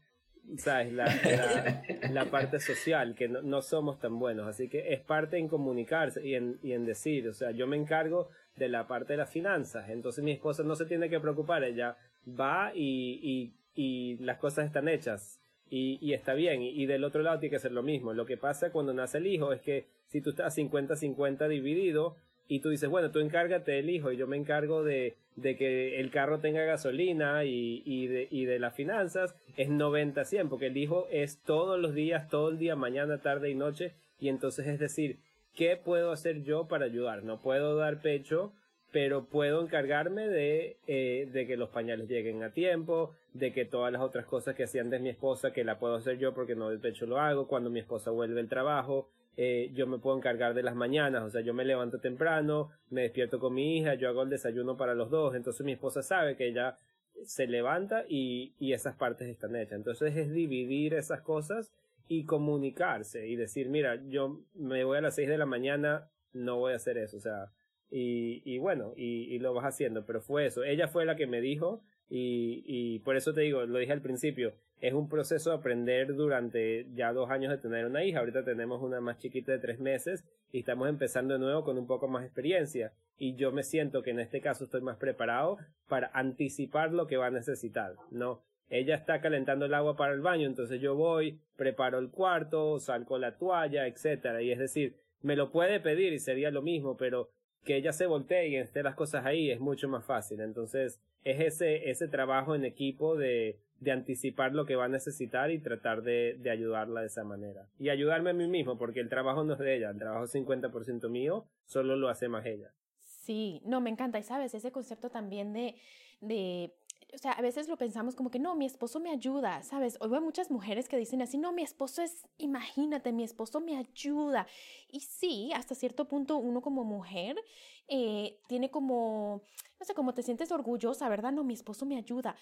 [0.58, 0.92] ¿sabes?
[0.92, 4.46] La, la, parte social, que no, no, somos tan buenos.
[4.46, 7.76] Así que es parte en comunicarse y en, y en decir, o sea, yo me
[7.76, 11.62] encargo de la parte de las finanzas, entonces mi esposa no se tiene que preocupar,
[11.62, 15.40] ella va y, y, y las cosas están hechas.
[15.68, 18.12] Y, y está bien, y, y, del otro lado tiene que ser lo mismo.
[18.12, 22.16] Lo que pasa cuando nace el hijo es que si tú estás 50-50 dividido,
[22.48, 26.00] y tú dices, bueno, tú encárgate del hijo y yo me encargo de, de que
[26.00, 30.76] el carro tenga gasolina y, y, de, y de las finanzas, es 90-100, porque el
[30.76, 34.78] hijo es todos los días, todo el día, mañana, tarde y noche, y entonces es
[34.78, 35.18] decir,
[35.54, 37.24] ¿qué puedo hacer yo para ayudar?
[37.24, 38.52] No puedo dar pecho,
[38.92, 43.92] pero puedo encargarme de, eh, de que los pañales lleguen a tiempo, de que todas
[43.92, 46.70] las otras cosas que hacían de mi esposa, que la puedo hacer yo porque no
[46.70, 50.54] el pecho lo hago, cuando mi esposa vuelve del trabajo, eh, yo me puedo encargar
[50.54, 54.08] de las mañanas, o sea, yo me levanto temprano, me despierto con mi hija, yo
[54.08, 56.78] hago el desayuno para los dos, entonces mi esposa sabe que ella
[57.24, 59.76] se levanta y, y esas partes están hechas.
[59.78, 61.72] Entonces es dividir esas cosas
[62.08, 66.58] y comunicarse y decir, mira, yo me voy a las seis de la mañana, no
[66.58, 67.52] voy a hacer eso, o sea,
[67.90, 71.26] y, y bueno, y, y lo vas haciendo, pero fue eso, ella fue la que
[71.26, 75.50] me dijo y, y por eso te digo, lo dije al principio, es un proceso
[75.50, 78.20] de aprender durante ya dos años de tener una hija.
[78.20, 81.86] Ahorita tenemos una más chiquita de tres meses y estamos empezando de nuevo con un
[81.86, 82.92] poco más experiencia.
[83.18, 85.58] Y yo me siento que en este caso estoy más preparado
[85.88, 88.42] para anticipar lo que va a necesitar, ¿no?
[88.68, 93.16] Ella está calentando el agua para el baño, entonces yo voy, preparo el cuarto, salgo
[93.16, 94.42] la toalla, etcétera.
[94.42, 97.30] Y es decir, me lo puede pedir y sería lo mismo, pero
[97.66, 100.40] que ella se voltee y esté las cosas ahí es mucho más fácil.
[100.40, 105.50] Entonces, es ese, ese trabajo en equipo de, de anticipar lo que va a necesitar
[105.50, 107.68] y tratar de, de, ayudarla de esa manera.
[107.78, 110.34] Y ayudarme a mí mismo, porque el trabajo no es de ella, el trabajo es
[110.34, 112.72] 50% mío, solo lo hace más ella.
[113.00, 114.18] Sí, no, me encanta.
[114.20, 115.74] Y sabes, ese concepto también de,
[116.20, 116.72] de
[117.16, 119.96] o sea, a veces lo pensamos como que no, mi esposo me ayuda, ¿sabes?
[120.00, 123.78] Hoy veo muchas mujeres que dicen así, no, mi esposo es, imagínate, mi esposo me
[123.78, 124.46] ayuda.
[124.90, 127.42] Y sí, hasta cierto punto uno como mujer
[127.88, 129.42] eh, tiene como,
[129.80, 131.32] no sé, como te sientes orgullosa, ¿verdad?
[131.32, 132.36] No, mi esposo me ayuda.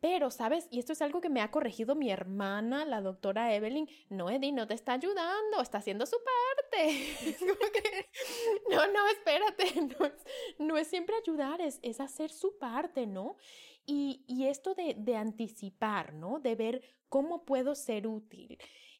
[0.00, 0.68] Pero, ¿sabes?
[0.70, 3.88] Y esto es algo que me ha corregido mi hermana, la doctora Evelyn.
[4.10, 7.16] No, Eddie, no te está ayudando, está haciendo su parte.
[8.70, 10.14] no, no, espérate, no es,
[10.58, 13.36] no es siempre ayudar, es, es hacer su parte, ¿no?
[13.92, 16.38] Y, esto de, de, anticipar, ¿no?
[16.38, 18.56] De ver cómo puedo ser útil.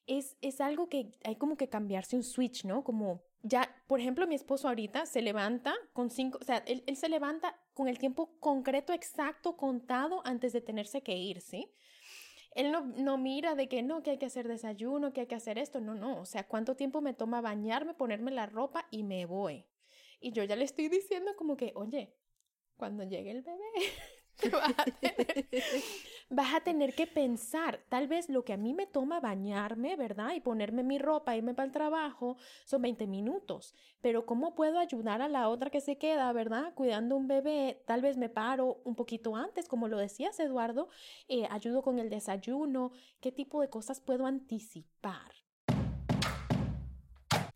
[0.06, 2.82] Es, es algo que hay como que cambiarse un switch, ¿no?
[2.82, 6.96] Como ya, por ejemplo, mi esposo ahorita se levanta con cinco, o sea, él, él
[6.96, 11.70] se levanta con el tiempo concreto, exacto, contado antes de tenerse que ir, ¿sí?
[12.56, 15.36] Él no, no, mira de que no, que hay que hacer desayuno, que hay que
[15.36, 19.04] hacer esto, no, no, o sea, cuánto tiempo me toma bañarme, ponerme la ropa y
[19.04, 19.66] me voy.
[20.18, 22.12] Y yo ya le estoy diciendo como que, oye,
[22.76, 23.70] cuando llegue el bebé,
[26.30, 30.32] vas a, tener, que pensar, tal vez lo que a mí me toma bañarme, ¿verdad?
[30.34, 33.74] Y ponerme mi ropa, irme para el trabajo, son 20 minutos.
[34.00, 36.72] Pero ¿cómo puedo ayudar a la otra que se queda, ¿verdad?
[36.74, 40.88] Cuidando un bebé, tal vez me paro un poquito antes, como lo decías, Eduardo,
[41.28, 45.32] eh, ayudo con el desayuno, ¿qué tipo de cosas puedo anticipar?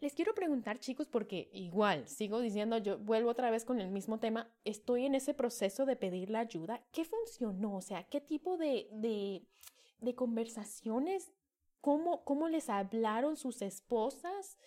[0.00, 4.18] Les quiero preguntar, chicos, porque igual sigo diciendo, yo vuelvo otra vez con el mismo
[4.18, 6.82] tema, estoy en ese proceso de pedir la ayuda.
[6.92, 7.76] ¿Qué funcionó?
[7.76, 11.32] O sea, ¿qué tipo de, de, conversaciones,
[11.80, 14.58] cómo, cómo les hablaron sus esposas?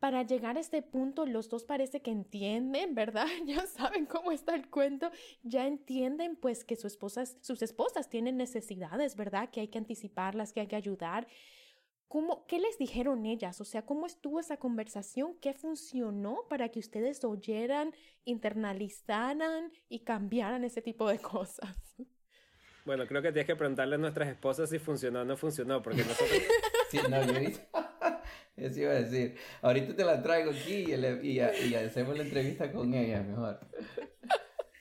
[0.00, 3.26] Para llegar a este punto, los dos parece que entienden, ¿verdad?
[3.46, 5.10] Ya saben cómo está el cuento,
[5.42, 9.50] ya entienden pues que sus esposas, sus esposas tienen necesidades, ¿verdad?
[9.50, 11.26] Que hay que anticiparlas, que hay que ayudar.
[12.08, 13.60] ¿Cómo, ¿Qué les dijeron ellas?
[13.60, 15.36] O sea, ¿cómo estuvo esa conversación?
[15.40, 17.92] ¿Qué funcionó para que ustedes oyeran,
[18.24, 21.76] internalizaran y cambiaran ese tipo de cosas?
[22.86, 26.02] Bueno, creo que tienes que preguntarle a nuestras esposas si funcionó o no funcionó, porque
[26.04, 26.42] nosotros...
[26.90, 27.32] sí, no, yo
[28.56, 29.36] Eso iba a decir.
[29.60, 33.60] Ahorita te la traigo aquí y, y, y hacemos la entrevista con ella mejor.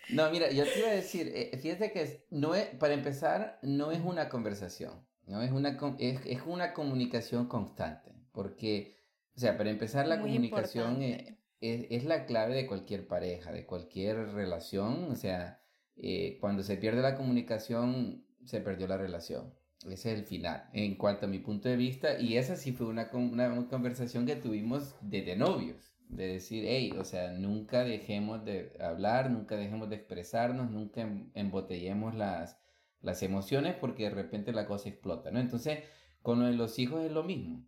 [0.10, 3.92] No, mira, yo te iba a decir, eh, fíjate que no es, para empezar, no
[3.92, 5.06] es una conversación.
[5.28, 5.42] ¿No?
[5.42, 8.98] Es una, es, es una comunicación constante, porque,
[9.36, 14.34] o sea, para empezar, la comunicación es, es, la clave de cualquier pareja, de cualquier
[14.34, 15.62] relación, o sea,
[15.96, 19.54] eh, cuando se pierde la comunicación, se perdió la relación.
[19.86, 22.88] Ese es el final, en cuanto a mi punto de vista, y esa sí fue
[22.88, 28.76] una, una conversación que tuvimos desde novios, de decir, hey, o sea, nunca dejemos de
[28.80, 32.58] hablar, nunca dejemos de expresarnos, nunca em, embotellemos las,
[33.02, 35.40] las emociones porque de repente la cosa explota, ¿no?
[35.40, 35.80] Entonces,
[36.22, 37.66] con los hijos es lo mismo.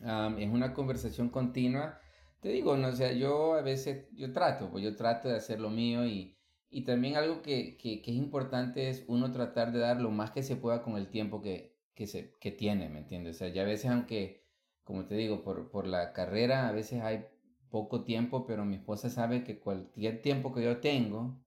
[0.00, 2.00] es una conversación continua.
[2.40, 5.60] Te digo, no, o sea, yo a veces, yo trato, pues yo trato de hacer
[5.60, 6.36] lo mío y,
[6.68, 10.32] y también algo que, que, que, es importante es uno tratar de dar lo más
[10.32, 13.36] que se pueda con el tiempo que, que, se, que tiene, ¿me entiendes?
[13.36, 14.44] O sea, ya a veces aunque,
[14.84, 17.26] como te digo, por, por la carrera a veces hay
[17.70, 21.40] poco tiempo, pero mi esposa sabe que cualquier tiempo que yo tengo,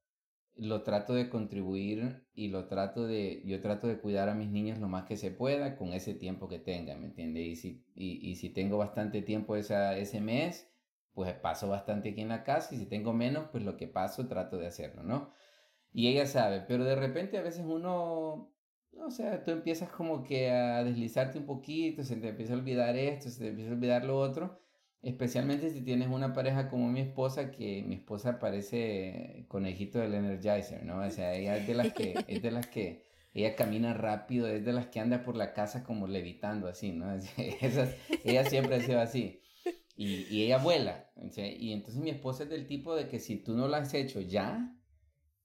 [0.60, 4.80] lo trato de contribuir y lo trato de, yo trato de cuidar a mis niños
[4.80, 7.45] lo más que se pueda con ese tiempo que tenga, ¿me entiendes?
[7.45, 10.69] Y si, y, si tengo bastante tiempo esa, ese mes,
[11.13, 14.28] pues paso bastante aquí en la casa y si tengo menos, pues lo que paso
[14.28, 15.32] trato de hacerlo, ¿no?
[15.91, 18.54] Y ella sabe, pero de repente a veces uno,
[18.93, 22.95] o sea, tú empiezas como que a deslizarte un poquito, se te empieza a olvidar
[22.95, 24.60] esto, se te empieza a olvidar lo otro
[25.02, 30.84] Especialmente si tienes una pareja como mi esposa, que mi esposa parece conejito del Energizer,
[30.84, 31.00] ¿no?
[31.00, 34.66] O sea, ella es de las que, es de las que, ella camina rápido, es
[34.66, 37.14] de las que anda por la casa como levitando así, ¿no?
[37.62, 39.42] Esas, ella siempre ha sido así.
[39.96, 41.12] Y, y ella vuela.
[41.32, 43.94] Sea, y entonces mi esposa es del tipo de que si tú no lo has
[43.94, 44.76] hecho ya,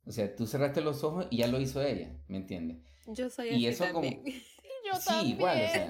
[0.06, 2.78] o sea, tú cerraste los ojos y ya lo hizo ella, ¿me entiendes?
[3.06, 4.22] Yo soy y eso también.
[4.22, 4.32] Como,
[4.86, 5.88] Yo sí, igual, o sea,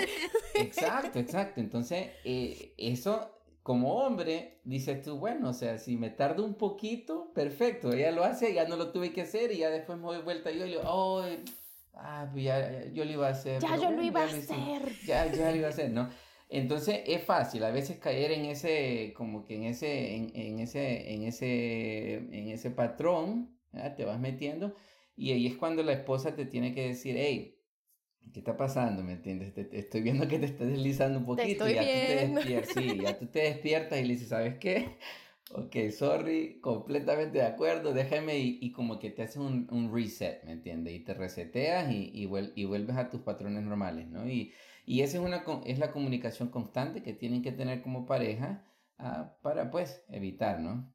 [0.55, 1.61] exacto, exacto.
[1.61, 7.33] Entonces, eh, eso como hombre, dices tú, bueno, o sea, si me tardo un poquito,
[7.33, 10.21] perfecto, ella lo hace, ya no lo tuve que hacer y ya después me doy
[10.21, 11.25] vuelta yo y le digo, oh,
[11.95, 13.63] ah, ya, yo lo iba a hacer.
[13.63, 14.93] Ya yo lo iba a hacer.
[15.07, 16.11] Ya, ya lo iba a hacer, ¿no?
[16.51, 21.23] Entonces es fácil a veces caer en ese, como que en ese, en, ese, en
[21.23, 23.59] ese, en ese patrón,
[23.97, 24.75] te vas metiendo
[25.17, 27.59] y ahí es cuando la esposa te tiene que decir, hey,
[28.33, 29.03] ¿qué está pasando?
[29.03, 29.55] ¿Me entiendes?
[29.55, 31.65] Te, estoy viendo que te estás deslizando un poquito.
[31.65, 32.41] Te estoy ya viendo.
[32.41, 34.99] Tú te despiertas, sí, ya tú te despiertas y le dices, ¿sabes qué?
[35.53, 40.43] Ok, sorry, completamente de acuerdo, déjame y, y como que te haces un, un, reset,
[40.45, 40.95] ¿me entiendes?
[40.95, 44.27] Y te reseteas y, y, y, vuelves a tus patrones normales, ¿no?
[44.27, 44.53] Y,
[44.87, 48.65] y esa es, una, es la comunicación constante que tienen que tener como pareja
[48.99, 50.94] uh, para, pues, evitar, ¿no?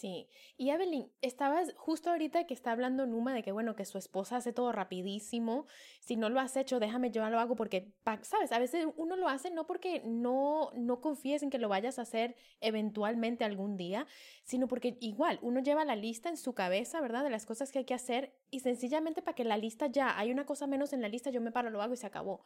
[0.00, 3.98] Sí, y Evelyn, estabas justo ahorita que está hablando Numa de que, bueno, que su
[3.98, 5.66] esposa hace todo rapidísimo.
[6.00, 9.28] Si no lo has hecho, déjame, yo lo hago porque, sabes, a veces uno lo
[9.28, 14.06] hace no porque no, no confíes en que lo vayas a hacer eventualmente algún día,
[14.42, 17.22] sino porque igual uno lleva la lista en su cabeza, ¿verdad?
[17.22, 20.30] De las cosas que hay que hacer y sencillamente para que la lista ya, hay
[20.30, 22.42] una cosa menos en la lista, yo me paro, lo hago y se acabó.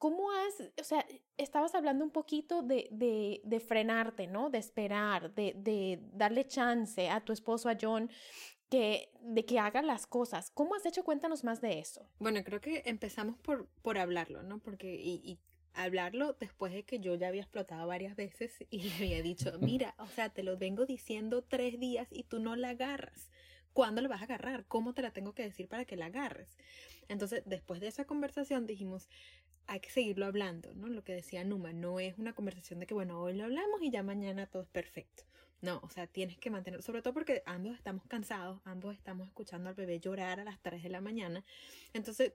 [0.00, 1.04] ¿Cómo has, o sea,
[1.36, 4.48] estabas hablando un poquito de, de, de frenarte, ¿no?
[4.48, 8.08] De esperar, de, de, darle chance a tu esposo, a John,
[8.70, 10.50] que, de que haga las cosas.
[10.52, 11.04] ¿Cómo has hecho?
[11.04, 12.08] Cuéntanos más de eso.
[12.18, 14.58] Bueno, creo que empezamos por, por hablarlo, ¿no?
[14.58, 15.38] Porque, y, y
[15.74, 19.94] hablarlo después de que yo ya había explotado varias veces y le había dicho, mira,
[19.98, 23.30] o sea, te lo vengo diciendo tres días y tú no la agarras.
[23.72, 24.64] ¿Cuándo la vas a agarrar?
[24.66, 26.58] ¿Cómo te la tengo que decir para que la agarres?
[27.08, 29.08] Entonces, después de esa conversación dijimos,
[29.70, 30.88] hay que seguirlo hablando, ¿no?
[30.88, 33.90] Lo que decía Numa, no es una conversación de que, bueno, hoy lo hablamos y
[33.90, 35.22] ya mañana todo es perfecto.
[35.62, 39.68] No, o sea, tienes que mantener, sobre todo porque ambos estamos cansados, ambos estamos escuchando
[39.68, 41.44] al bebé llorar a las 3 de la mañana.
[41.92, 42.32] Entonces,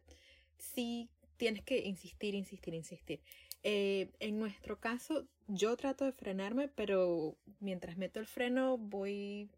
[0.58, 3.20] sí tienes que insistir, insistir, insistir.
[3.64, 9.50] Eh, en nuestro caso, yo trato de frenarme, pero mientras meto el freno voy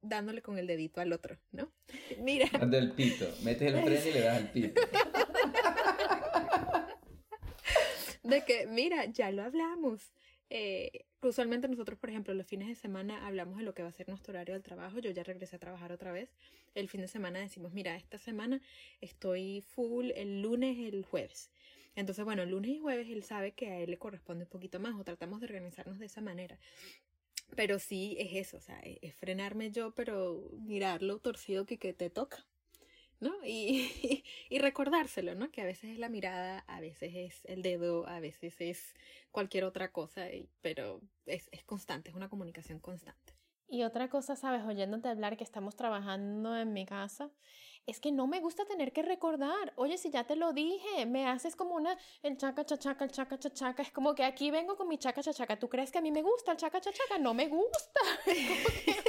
[0.00, 1.70] dándole con el dedito al otro, ¿no?
[2.18, 2.48] Mira.
[2.50, 3.26] Dando el pito.
[3.42, 4.80] Metes el freno y le das el pito.
[8.26, 10.12] de que, mira, ya lo hablamos.
[10.50, 13.92] Eh, usualmente nosotros, por ejemplo, los fines de semana hablamos de lo que va a
[13.92, 14.98] ser nuestro horario del trabajo.
[14.98, 16.30] Yo ya regresé a trabajar otra vez.
[16.74, 18.60] El fin de semana decimos, mira, esta semana
[19.00, 21.50] estoy full el lunes, el jueves.
[21.94, 24.78] Entonces, bueno, el lunes y jueves él sabe que a él le corresponde un poquito
[24.78, 26.58] más o tratamos de organizarnos de esa manera.
[27.54, 32.10] Pero sí es eso, o sea, es frenarme yo, pero mirarlo torcido que, que te
[32.10, 32.44] toca.
[33.20, 33.32] ¿No?
[33.44, 35.50] Y, y, recordárselo, ¿no?
[35.50, 38.94] Que a veces es la mirada, a veces es el dedo, a veces es
[39.30, 40.26] cualquier otra cosa,
[40.60, 43.34] pero es, es constante, es una comunicación constante.
[43.68, 47.30] Y otra cosa, sabes, oyéndote hablar que estamos trabajando en mi casa,
[47.86, 49.72] es que no me gusta tener que recordar.
[49.76, 53.38] Oye, si ya te lo dije, me haces como una, el chaca chachaca, el chaca
[53.38, 53.82] chachaca.
[53.82, 55.58] Es como que aquí vengo con mi chaca chachaca.
[55.58, 57.18] ¿Tú crees que a mí me gusta el chaca chachaca?
[57.18, 58.00] No me gusta.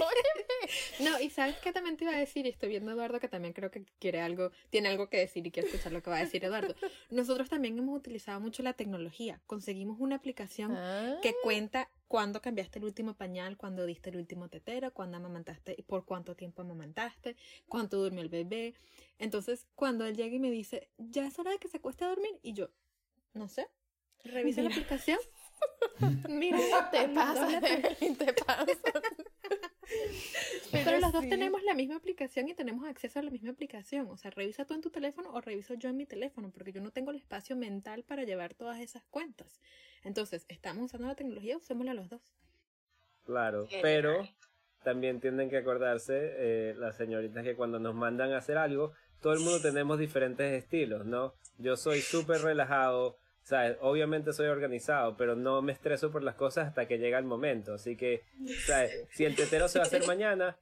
[0.99, 3.27] no, y sabes que también te iba a decir, y estoy viendo a Eduardo que
[3.27, 6.17] también creo que quiere algo, tiene algo que decir y quiere escuchar lo que va
[6.17, 6.75] a decir Eduardo.
[7.09, 9.41] Nosotros también hemos utilizado mucho la tecnología.
[9.47, 10.71] Conseguimos una aplicación
[11.21, 11.35] que ah.
[11.43, 16.05] cuenta cuándo cambiaste el último pañal, cuándo diste el último tetero, cuándo amamantaste y por
[16.05, 17.35] cuánto tiempo amamantaste,
[17.67, 18.75] cuánto durmió el bebé.
[19.19, 22.09] Entonces, cuando él llega y me dice, ya es hora de que se acueste a
[22.09, 22.69] dormir, y yo,
[23.33, 23.67] no sé,
[24.23, 25.19] revisa la aplicación.
[26.29, 26.57] Mira,
[26.91, 28.65] te pasa, te pasa.
[30.71, 34.09] Pero, los dos tenemos la misma aplicación y tenemos acceso a la misma aplicación.
[34.09, 36.81] O sea, revisa tú en tu teléfono o reviso yo en mi teléfono, porque yo
[36.81, 39.61] no tengo el espacio mental para llevar todas esas cuentas.
[40.03, 42.21] Entonces, estamos usando la tecnología, usémosla los dos.
[43.23, 44.27] Claro, pero
[44.83, 49.33] también tienen que acordarse eh, las señoritas que cuando nos mandan a hacer algo, todo
[49.33, 51.33] el mundo tenemos diferentes estilos, ¿no?
[51.57, 53.17] Yo soy súper relajado,
[53.47, 53.77] ¿sabes?
[53.79, 57.75] Obviamente soy organizado, pero no me estreso por las cosas hasta que llega el momento.
[57.75, 58.23] Así que,
[58.65, 58.91] ¿sabes?
[59.11, 60.57] Si el tetero se va a hacer mañana,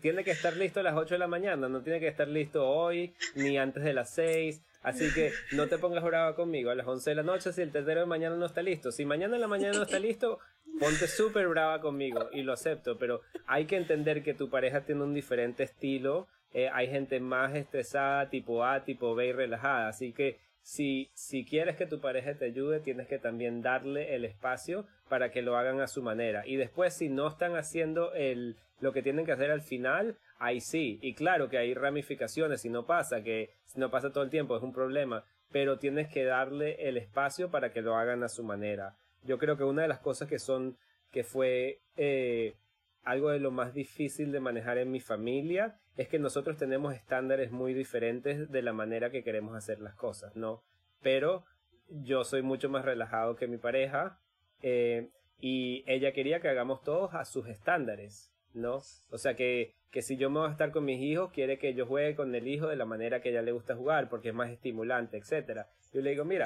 [0.00, 2.66] tiene que estar listo a las 8 de la mañana, no tiene que estar listo
[2.66, 4.62] hoy ni antes de las 6.
[4.82, 7.72] Así que no te pongas brava conmigo a las 11 de la noche si el
[7.72, 8.92] tetero de mañana no está listo.
[8.92, 10.38] Si mañana en la mañana no está listo,
[10.80, 15.02] ponte súper brava conmigo y lo acepto, pero hay que entender que tu pareja tiene
[15.02, 16.28] un diferente estilo.
[16.54, 19.88] Eh, hay gente más estresada, tipo A, tipo B y relajada.
[19.88, 24.24] Así que si, si quieres que tu pareja te ayude, tienes que también darle el
[24.24, 26.44] espacio para que lo hagan a su manera.
[26.44, 30.60] Y después, si no están haciendo el, lo que tienen que hacer al final, ahí
[30.60, 30.98] sí.
[31.02, 34.56] Y claro que hay ramificaciones, si no pasa, que si no pasa todo el tiempo
[34.56, 38.42] es un problema, pero tienes que darle el espacio para que lo hagan a su
[38.42, 38.96] manera.
[39.22, 40.76] Yo creo que una de las cosas que son,
[41.12, 42.56] que fue eh,
[43.04, 47.50] algo de lo más difícil de manejar en mi familia es que nosotros tenemos estándares
[47.50, 50.62] muy diferentes de la manera que queremos hacer las cosas, ¿no?
[51.02, 51.44] Pero
[51.88, 54.18] yo soy mucho más relajado que mi pareja.
[54.62, 58.80] Eh, y ella quería que hagamos todos a sus estándares, ¿no?
[59.10, 61.74] O sea que, que si yo me voy a estar con mis hijos, quiere que
[61.74, 64.30] yo juegue con el hijo de la manera que a ella le gusta jugar, porque
[64.30, 65.68] es más estimulante, etcétera.
[65.92, 66.44] Yo le digo, mira,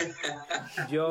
[0.90, 1.10] yo,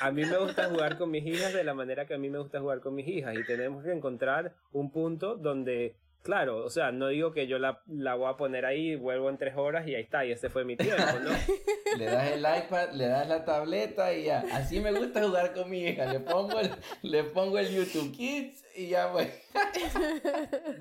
[0.00, 2.38] a mí me gusta jugar con mis hijas de la manera que a mí me
[2.38, 6.90] gusta jugar con mis hijas y tenemos que encontrar un punto donde Claro, o sea,
[6.90, 9.94] no digo que yo la, la, voy a poner ahí, vuelvo en tres horas y
[9.94, 11.30] ahí está, y ese fue mi tiempo, ¿no?
[11.98, 14.44] le das el iPad, le das la tableta y ya.
[14.50, 16.12] Así me gusta jugar con mi hija.
[16.12, 16.72] Le pongo el,
[17.02, 19.28] le pongo el YouTube Kids y ya voy.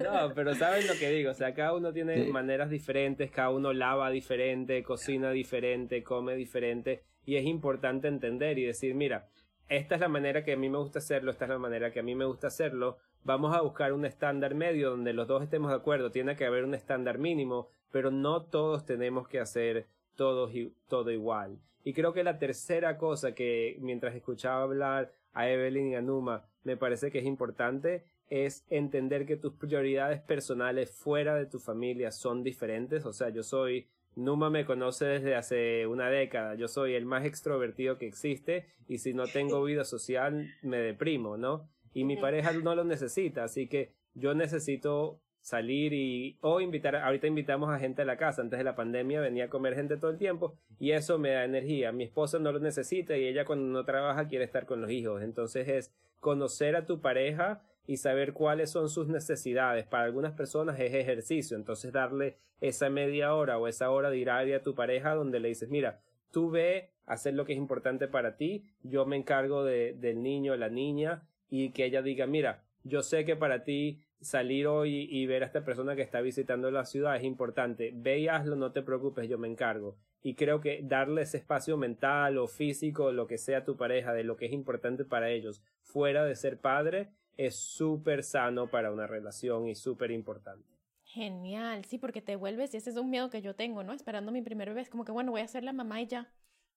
[0.04, 3.72] no, pero saben lo que digo, o sea, cada uno tiene maneras diferentes, cada uno
[3.72, 9.28] lava diferente, cocina diferente, come diferente, y es importante entender y decir, mira,
[9.70, 12.00] esta es la manera que a mí me gusta hacerlo, esta es la manera que
[12.00, 15.72] a mí me gusta hacerlo, vamos a buscar un estándar medio donde los dos estemos
[15.72, 20.50] de acuerdo, tiene que haber un estándar mínimo, pero no todos tenemos que hacer todo,
[20.88, 21.60] todo igual.
[21.84, 26.46] Y creo que la tercera cosa que mientras escuchaba hablar a Evelyn y a Numa
[26.64, 32.12] me parece que es importante es entender que tus prioridades personales fuera de tu familia
[32.12, 33.06] son diferentes.
[33.06, 37.26] O sea, yo soy, Numa me conoce desde hace una década, yo soy el más
[37.26, 41.70] extrovertido que existe y si no tengo vida social me deprimo, ¿no?
[41.96, 47.26] Y mi pareja no lo necesita, así que yo necesito salir y o invitar, ahorita
[47.26, 50.12] invitamos a gente a la casa, antes de la pandemia venía a comer gente todo
[50.12, 53.66] el tiempo y eso me da energía, mi esposa no lo necesita y ella cuando
[53.68, 58.34] no trabaja quiere estar con los hijos, entonces es conocer a tu pareja y saber
[58.34, 59.86] cuáles son sus necesidades.
[59.86, 64.64] Para algunas personas es ejercicio, entonces darle esa media hora o esa hora diaria a
[64.64, 68.66] tu pareja donde le dices, mira, tú ve hacer lo que es importante para ti,
[68.82, 73.26] yo me encargo de, del niño, la niña, y que ella diga, mira, yo sé
[73.26, 77.16] que para ti salir hoy y ver a esta persona que está visitando la ciudad
[77.16, 77.92] es importante.
[77.94, 79.98] Ve y hazlo, no te preocupes, yo me encargo.
[80.22, 84.24] Y creo que darle ese espacio mental o físico, lo que sea tu pareja, de
[84.24, 89.08] lo que es importante para ellos, fuera de ser padre, es súper sano para una
[89.08, 90.66] relación y súper importante.
[91.04, 93.94] Genial, sí, porque te vuelves, y ese es un miedo que yo tengo, ¿no?
[93.94, 96.28] Esperando mi primer bebé, como que, bueno, voy a ser la mamá y ya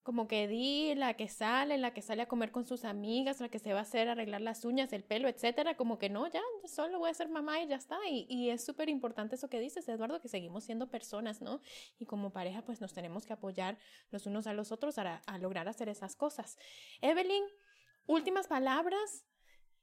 [0.02, 3.48] como que di la que sale, la que sale a comer con sus amigas, la
[3.48, 6.40] que se va a hacer arreglar las uñas, el pelo, etcétera, como que no, ya,
[6.64, 7.98] solo voy a ser mamá y ya está.
[8.08, 11.60] Y, y es súper importante eso que dices, Eduardo, que seguimos siendo personas, ¿no?
[11.98, 13.78] Y como pareja, pues nos tenemos que apoyar
[14.10, 16.56] los unos a los otros a, lograr hacer esas cosas.
[17.00, 17.44] Evelyn,
[18.06, 19.24] últimas palabras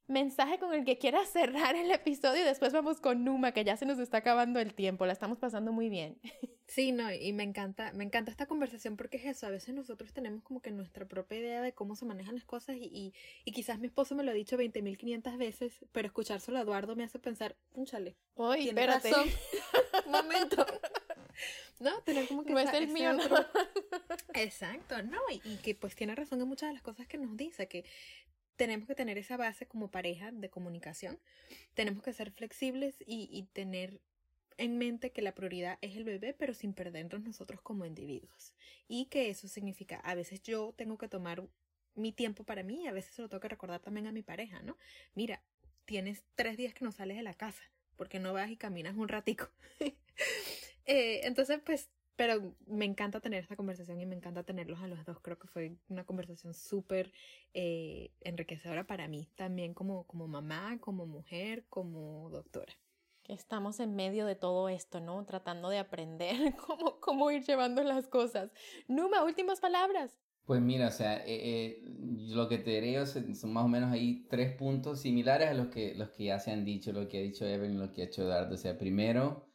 [0.08, 3.78] mensaje con el que quieras cerrar el episodio y después vamos con Numa, que ya
[3.78, 6.20] se nos está acabando el tiempo, la estamos pasando muy bien.
[6.68, 10.14] Sí, no, y me encanta, me encanta esta conversación porque es eso, a veces nosotros
[10.14, 13.14] tenemos como que nuestra propia idea de cómo se manejan las cosas y,
[13.46, 17.04] y, quizás mi esposo me lo ha dicho 20.500 veces, pero escuchárselo a Eduardo me
[17.04, 18.16] hace pensar, únchale.
[18.34, 19.12] Oye, espérate.
[20.06, 20.66] Un momento.
[21.80, 22.54] No, tener como que...
[22.54, 23.24] No es el mío, no.
[24.34, 27.38] Exacto, no, y, y, que pues tiene razón en muchas de las cosas que nos
[27.38, 27.86] dice, que
[28.56, 31.20] tenemos que tener esa base como pareja de comunicación,
[31.76, 34.02] tenemos que ser flexibles y, y tener
[34.58, 38.54] en mente que la prioridad es el bebé, pero sin perdernos nosotros como individuos.
[38.88, 41.44] Y que eso significa, a veces yo tengo que tomar
[41.96, 44.22] mi tiempo para mí y a veces se lo tengo que recordar también a mi
[44.22, 44.78] pareja, ¿no?
[45.14, 45.42] Mira,
[45.86, 47.64] tienes tres días que no sales de la casa,
[47.96, 49.50] porque no vas y caminas un ratico.
[50.86, 55.04] eh, entonces, pues pero me encanta tener esta conversación y me encanta tenerlos a los
[55.06, 55.20] dos.
[55.20, 57.12] Creo que fue una conversación súper
[57.54, 62.74] eh, enriquecedora para mí, también como, como mamá, como mujer, como doctora.
[63.28, 65.26] Estamos en medio de todo esto, ¿no?
[65.26, 68.52] Tratando de aprender cómo, cómo ir llevando las cosas.
[68.88, 70.18] Numa, últimas palabras.
[70.46, 71.82] Pues mira, o sea, eh, eh,
[72.30, 75.96] lo que te diré son más o menos ahí tres puntos similares a los que,
[75.96, 78.22] los que ya se han dicho, lo que ha dicho Evelyn, lo que ha hecho
[78.22, 78.54] Eduardo.
[78.54, 79.48] O sea, primero,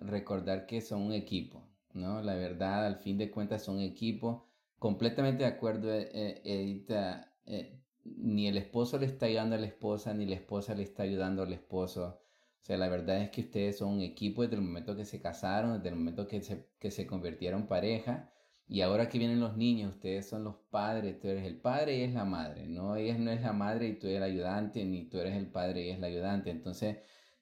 [0.00, 1.72] recordar que son un equipo.
[1.94, 2.22] ¿no?
[2.22, 4.42] La verdad, al fin de cuentas, son equipos.
[4.78, 7.32] Completamente de acuerdo, eh, eh, Edita.
[7.46, 11.04] Eh, ni el esposo le está ayudando a la esposa, ni la esposa le está
[11.04, 12.21] ayudando al esposo.
[12.62, 15.20] O sea, la verdad es que ustedes son un equipo desde el momento que se
[15.20, 18.32] casaron, desde el momento que se, que se convirtieron pareja.
[18.68, 22.02] Y ahora que vienen los niños, ustedes son los padres, tú eres el padre y
[22.02, 22.96] es la madre, ¿no?
[22.96, 25.82] Ella no es la madre y tú eres el ayudante, ni tú eres el padre
[25.86, 26.50] y es la ayudante.
[26.50, 26.98] Entonces,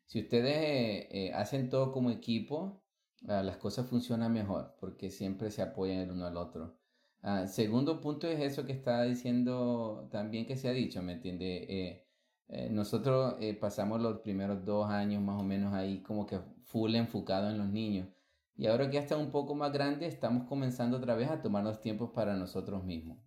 [0.06, 2.80] si ustedes hacen todo como equipo,
[3.28, 6.78] Ah, las cosas funcionan mejor porque siempre se apoyan el uno al otro.
[7.22, 11.66] Uh, segundo punto es eso que estaba diciendo también que se ha dicho, ¿me entiende?
[11.68, 12.09] Eh,
[12.52, 16.96] eh, nosotros eh, pasamos los primeros dos años más o menos ahí como que full
[16.96, 18.08] enfocado en los niños.
[18.56, 21.62] Y ahora que ya está un poco más grande, estamos comenzando otra vez a tomar
[21.62, 23.18] los tiempos para nosotros mismos.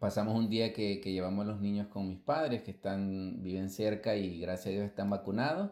[0.00, 4.40] Pasamos un día que, llevamos los niños con mis padres que están, viven cerca y
[4.40, 5.70] gracias a Dios están vacunados.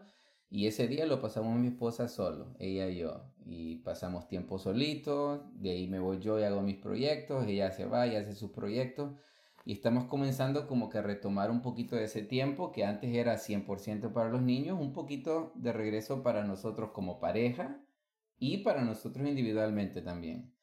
[0.49, 3.25] Y ese día lo pasamos mi esposa solo, ella y yo.
[3.45, 7.87] Y pasamos tiempo solitos, de ahí me voy yo y hago mis proyectos, ella se
[7.87, 9.13] va y hace sus proyectos.
[9.69, 13.37] Y estamos comenzando como que a retomar un poquito de ese tiempo que antes era
[13.37, 17.79] 100% para los niños, un poquito de regreso para nosotros como pareja
[18.39, 20.55] y para nosotros individualmente también.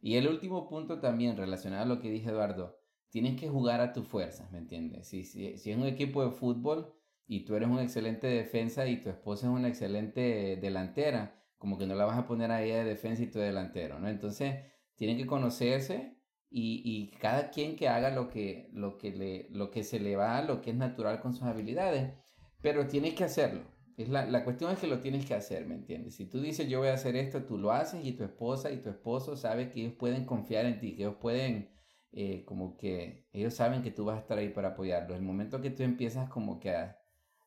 [0.00, 3.92] Y el último punto también relacionado a lo que dije Eduardo, tienes que jugar a
[3.92, 5.08] tus fuerzas, ¿me entiendes?
[5.08, 6.90] Si, si, si es un equipo de fútbol
[7.26, 11.86] y tú eres un excelente defensa y tu esposa es una excelente delantera, como que
[11.86, 14.08] no la vas a poner ahí de defensa y tu delantero, ¿no?
[14.08, 14.56] Entonces,
[14.94, 16.13] tienen que conocerse
[16.56, 20.40] y, cada quien que haga lo que, lo, que le, lo que se le va,
[20.42, 22.12] lo que es natural con sus habilidades,
[22.60, 23.62] pero tienes que hacerlo.
[23.96, 26.14] Es la, la cuestión es que lo tienes que hacer, ¿me entiendes?
[26.14, 28.78] Si tú dices yo voy a hacer esto, tú lo haces y tu esposa y
[28.78, 31.70] tu esposo saben que ellos pueden confiar en ti, que ellos pueden,
[32.12, 35.16] eh, como que ellos saben que tú vas a estar ahí para apoyarlos.
[35.16, 36.98] El momento que tú empiezas como que a,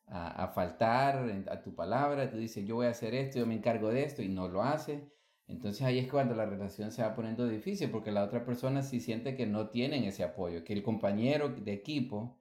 [0.08, 3.90] a, faltar a tu palabra, tú dices, yo voy a hacer esto, yo me encargo
[3.90, 5.10] de esto y no lo hace.
[5.48, 9.00] Entonces ahí es cuando la relación se va poniendo difícil porque la otra persona sí
[9.00, 12.38] siente que no tienen ese apoyo, que el compañero de equipo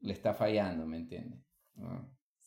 [0.00, 1.40] le está fallando, ¿me entiendes?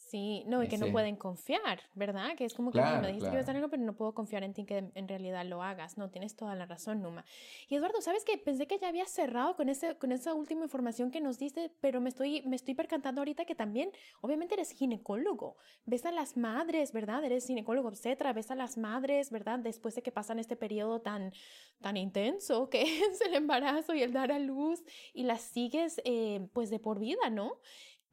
[0.05, 2.35] Sí, no, y que no pueden confiar, ¿verdad?
[2.37, 4.43] Que es como que me dijiste que ibas a hacer algo, pero no puedo confiar
[4.43, 5.97] en ti que en realidad lo hagas.
[5.97, 7.25] No, tienes toda la razón, Numa.
[7.67, 8.37] Y Eduardo, ¿sabes qué?
[8.37, 12.01] Pensé que ya había cerrado con, ese, con esa última información que nos diste, pero
[12.01, 13.89] me estoy, me estoy percatando ahorita que también,
[14.21, 15.57] obviamente eres ginecólogo.
[15.85, 17.23] Ves a las madres, ¿verdad?
[17.23, 19.57] Eres ginecólogo obstetra, ves a las madres, ¿verdad?
[19.57, 21.33] Después de que pasan este periodo tan,
[21.81, 24.83] tan intenso que es el embarazo y el dar a luz
[25.15, 27.59] y las sigues, eh, pues, de por vida, ¿no?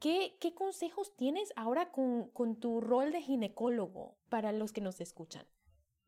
[0.03, 4.99] ¿Qué, ¿Qué, consejos tienes ahora con, con, tu rol de ginecólogo para los que nos
[4.99, 5.45] escuchan?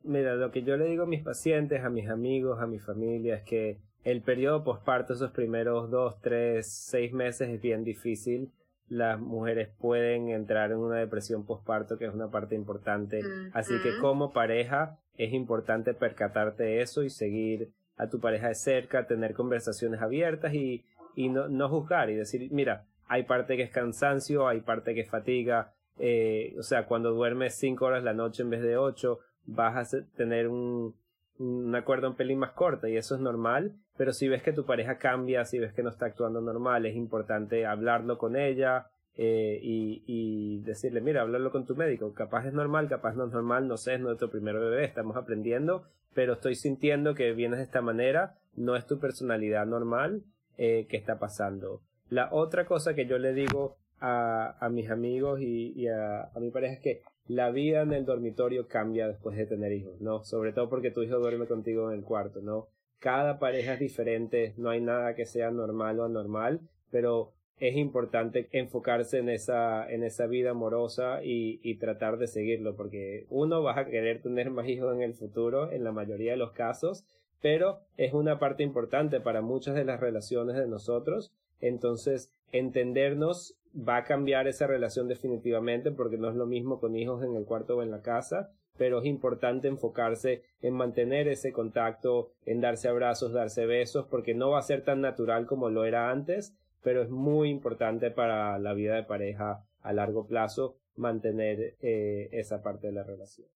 [0.03, 3.35] Mira, lo que yo le digo a mis pacientes, a mis amigos, a mi familia
[3.35, 8.51] es que el periodo posparto, esos primeros dos, tres, seis meses es bien difícil.
[8.89, 13.21] Las mujeres pueden entrar en una depresión posparto, que es una parte importante.
[13.53, 18.55] Así que como pareja es importante percatarte de eso y seguir a tu pareja de
[18.55, 20.83] cerca, tener conversaciones abiertas y,
[21.15, 25.01] y no, no juzgar y decir, mira, hay parte que es cansancio, hay parte que
[25.01, 29.19] es fatiga, eh, o sea, cuando duermes cinco horas la noche en vez de ocho,
[29.45, 30.95] vas a tener un,
[31.37, 34.65] un acuerdo un pelín más corto y eso es normal, pero si ves que tu
[34.65, 39.59] pareja cambia, si ves que no está actuando normal, es importante hablarlo con ella eh,
[39.61, 43.67] y, y decirle, mira, hablarlo con tu médico, capaz es normal, capaz no es normal,
[43.67, 47.81] no sé, es nuestro primer bebé, estamos aprendiendo, pero estoy sintiendo que vienes de esta
[47.81, 50.23] manera, no es tu personalidad normal,
[50.57, 51.81] eh, que está pasando.
[52.15, 56.49] La otra cosa que yo le digo a, a mis amigos y, a, a, mi
[56.49, 60.23] pareja es que la vida en el dormitorio cambia después de tener hijos, ¿no?
[60.23, 62.69] Sobre todo porque tu hijo duerme contigo en el cuarto, ¿no?
[62.99, 68.47] Cada pareja es diferente, no hay nada que sea normal o anormal, pero es importante
[68.53, 73.77] enfocarse en esa, en esa vida amorosa y, y tratar de seguirlo, porque uno vas
[73.77, 77.03] a querer tener más hijos en el futuro, en la mayoría de los casos,
[77.41, 81.33] pero es una parte importante para muchas de las relaciones de nosotros
[81.67, 87.23] entonces, entendernos va a cambiar esa relación definitivamente porque no es lo mismo con hijos
[87.23, 92.31] en el cuarto o en la casa, pero es importante enfocarse en mantener ese contacto,
[92.45, 96.11] en darse abrazos, darse besos, porque no va a ser tan natural como lo era
[96.11, 102.29] antes, pero es muy importante para la vida de pareja a largo plazo mantener eh,
[102.31, 103.47] esa parte de la relación.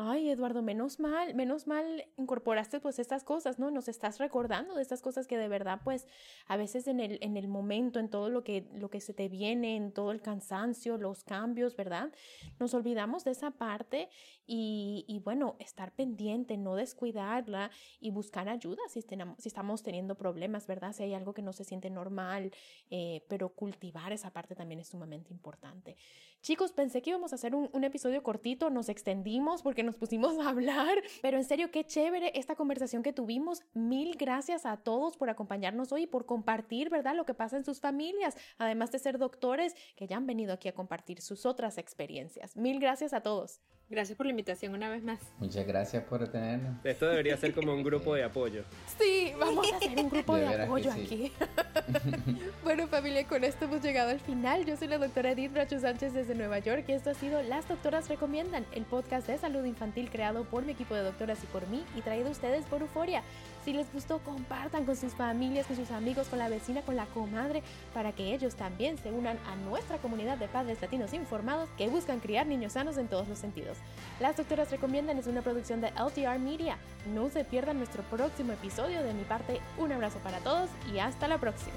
[0.00, 3.72] Ay, Eduardo, menos mal, menos mal incorporaste pues estas cosas, ¿no?
[3.72, 6.06] Nos estás recordando de estas cosas que de verdad pues
[6.46, 9.28] a veces en el, en el momento, en todo lo que, lo que se te
[9.28, 12.12] viene, en todo el cansancio, los cambios, ¿verdad?
[12.60, 14.08] Nos olvidamos de esa parte
[14.50, 17.70] y, bueno, estar pendiente, no descuidarla
[18.00, 20.92] y buscar ayuda si, si estamos teniendo problemas, ¿verdad?
[20.92, 22.52] Si hay algo que no se siente normal,
[22.88, 25.96] eh, pero cultivar esa parte también es sumamente importante.
[26.40, 30.38] Chicos, pensé que íbamos a hacer un, un episodio cortito, nos extendimos porque nos pusimos
[30.38, 33.62] a hablar, pero en serio, qué chévere esta conversación que tuvimos.
[33.72, 37.64] Mil gracias a todos por acompañarnos hoy y por compartir, ¿verdad?, lo que pasa en
[37.64, 41.78] sus familias, además de ser doctores que ya han venido aquí a compartir sus otras
[41.78, 42.54] experiencias.
[42.54, 43.60] Mil gracias a todos.
[43.90, 45.18] Gracias por la invitación una vez más.
[45.38, 46.84] Muchas gracias por tenernos.
[46.84, 48.62] Esto debería ser como un grupo de apoyo.
[48.98, 51.00] Sí, vamos a hacer un grupo de, de apoyo sí.
[51.00, 51.32] aquí.
[52.62, 54.66] bueno, familia, con esto hemos llegado al final.
[54.66, 57.66] Yo soy la doctora Edith Racho Sánchez desde Nueva York y esto ha sido Las
[57.66, 61.66] Doctoras Recomiendan, el podcast de salud infantil creado por mi equipo de doctoras y por
[61.68, 63.22] mí y traído a ustedes por Euforia.
[63.68, 67.04] Si les gustó, compartan con sus familias, con sus amigos, con la vecina, con la
[67.04, 67.62] comadre,
[67.92, 72.18] para que ellos también se unan a nuestra comunidad de padres latinos informados que buscan
[72.18, 73.76] criar niños sanos en todos los sentidos.
[74.20, 76.78] Las Doctoras Recomiendan es una producción de LTR Media.
[77.12, 79.02] No se pierdan nuestro próximo episodio.
[79.02, 81.76] De mi parte, un abrazo para todos y hasta la próxima.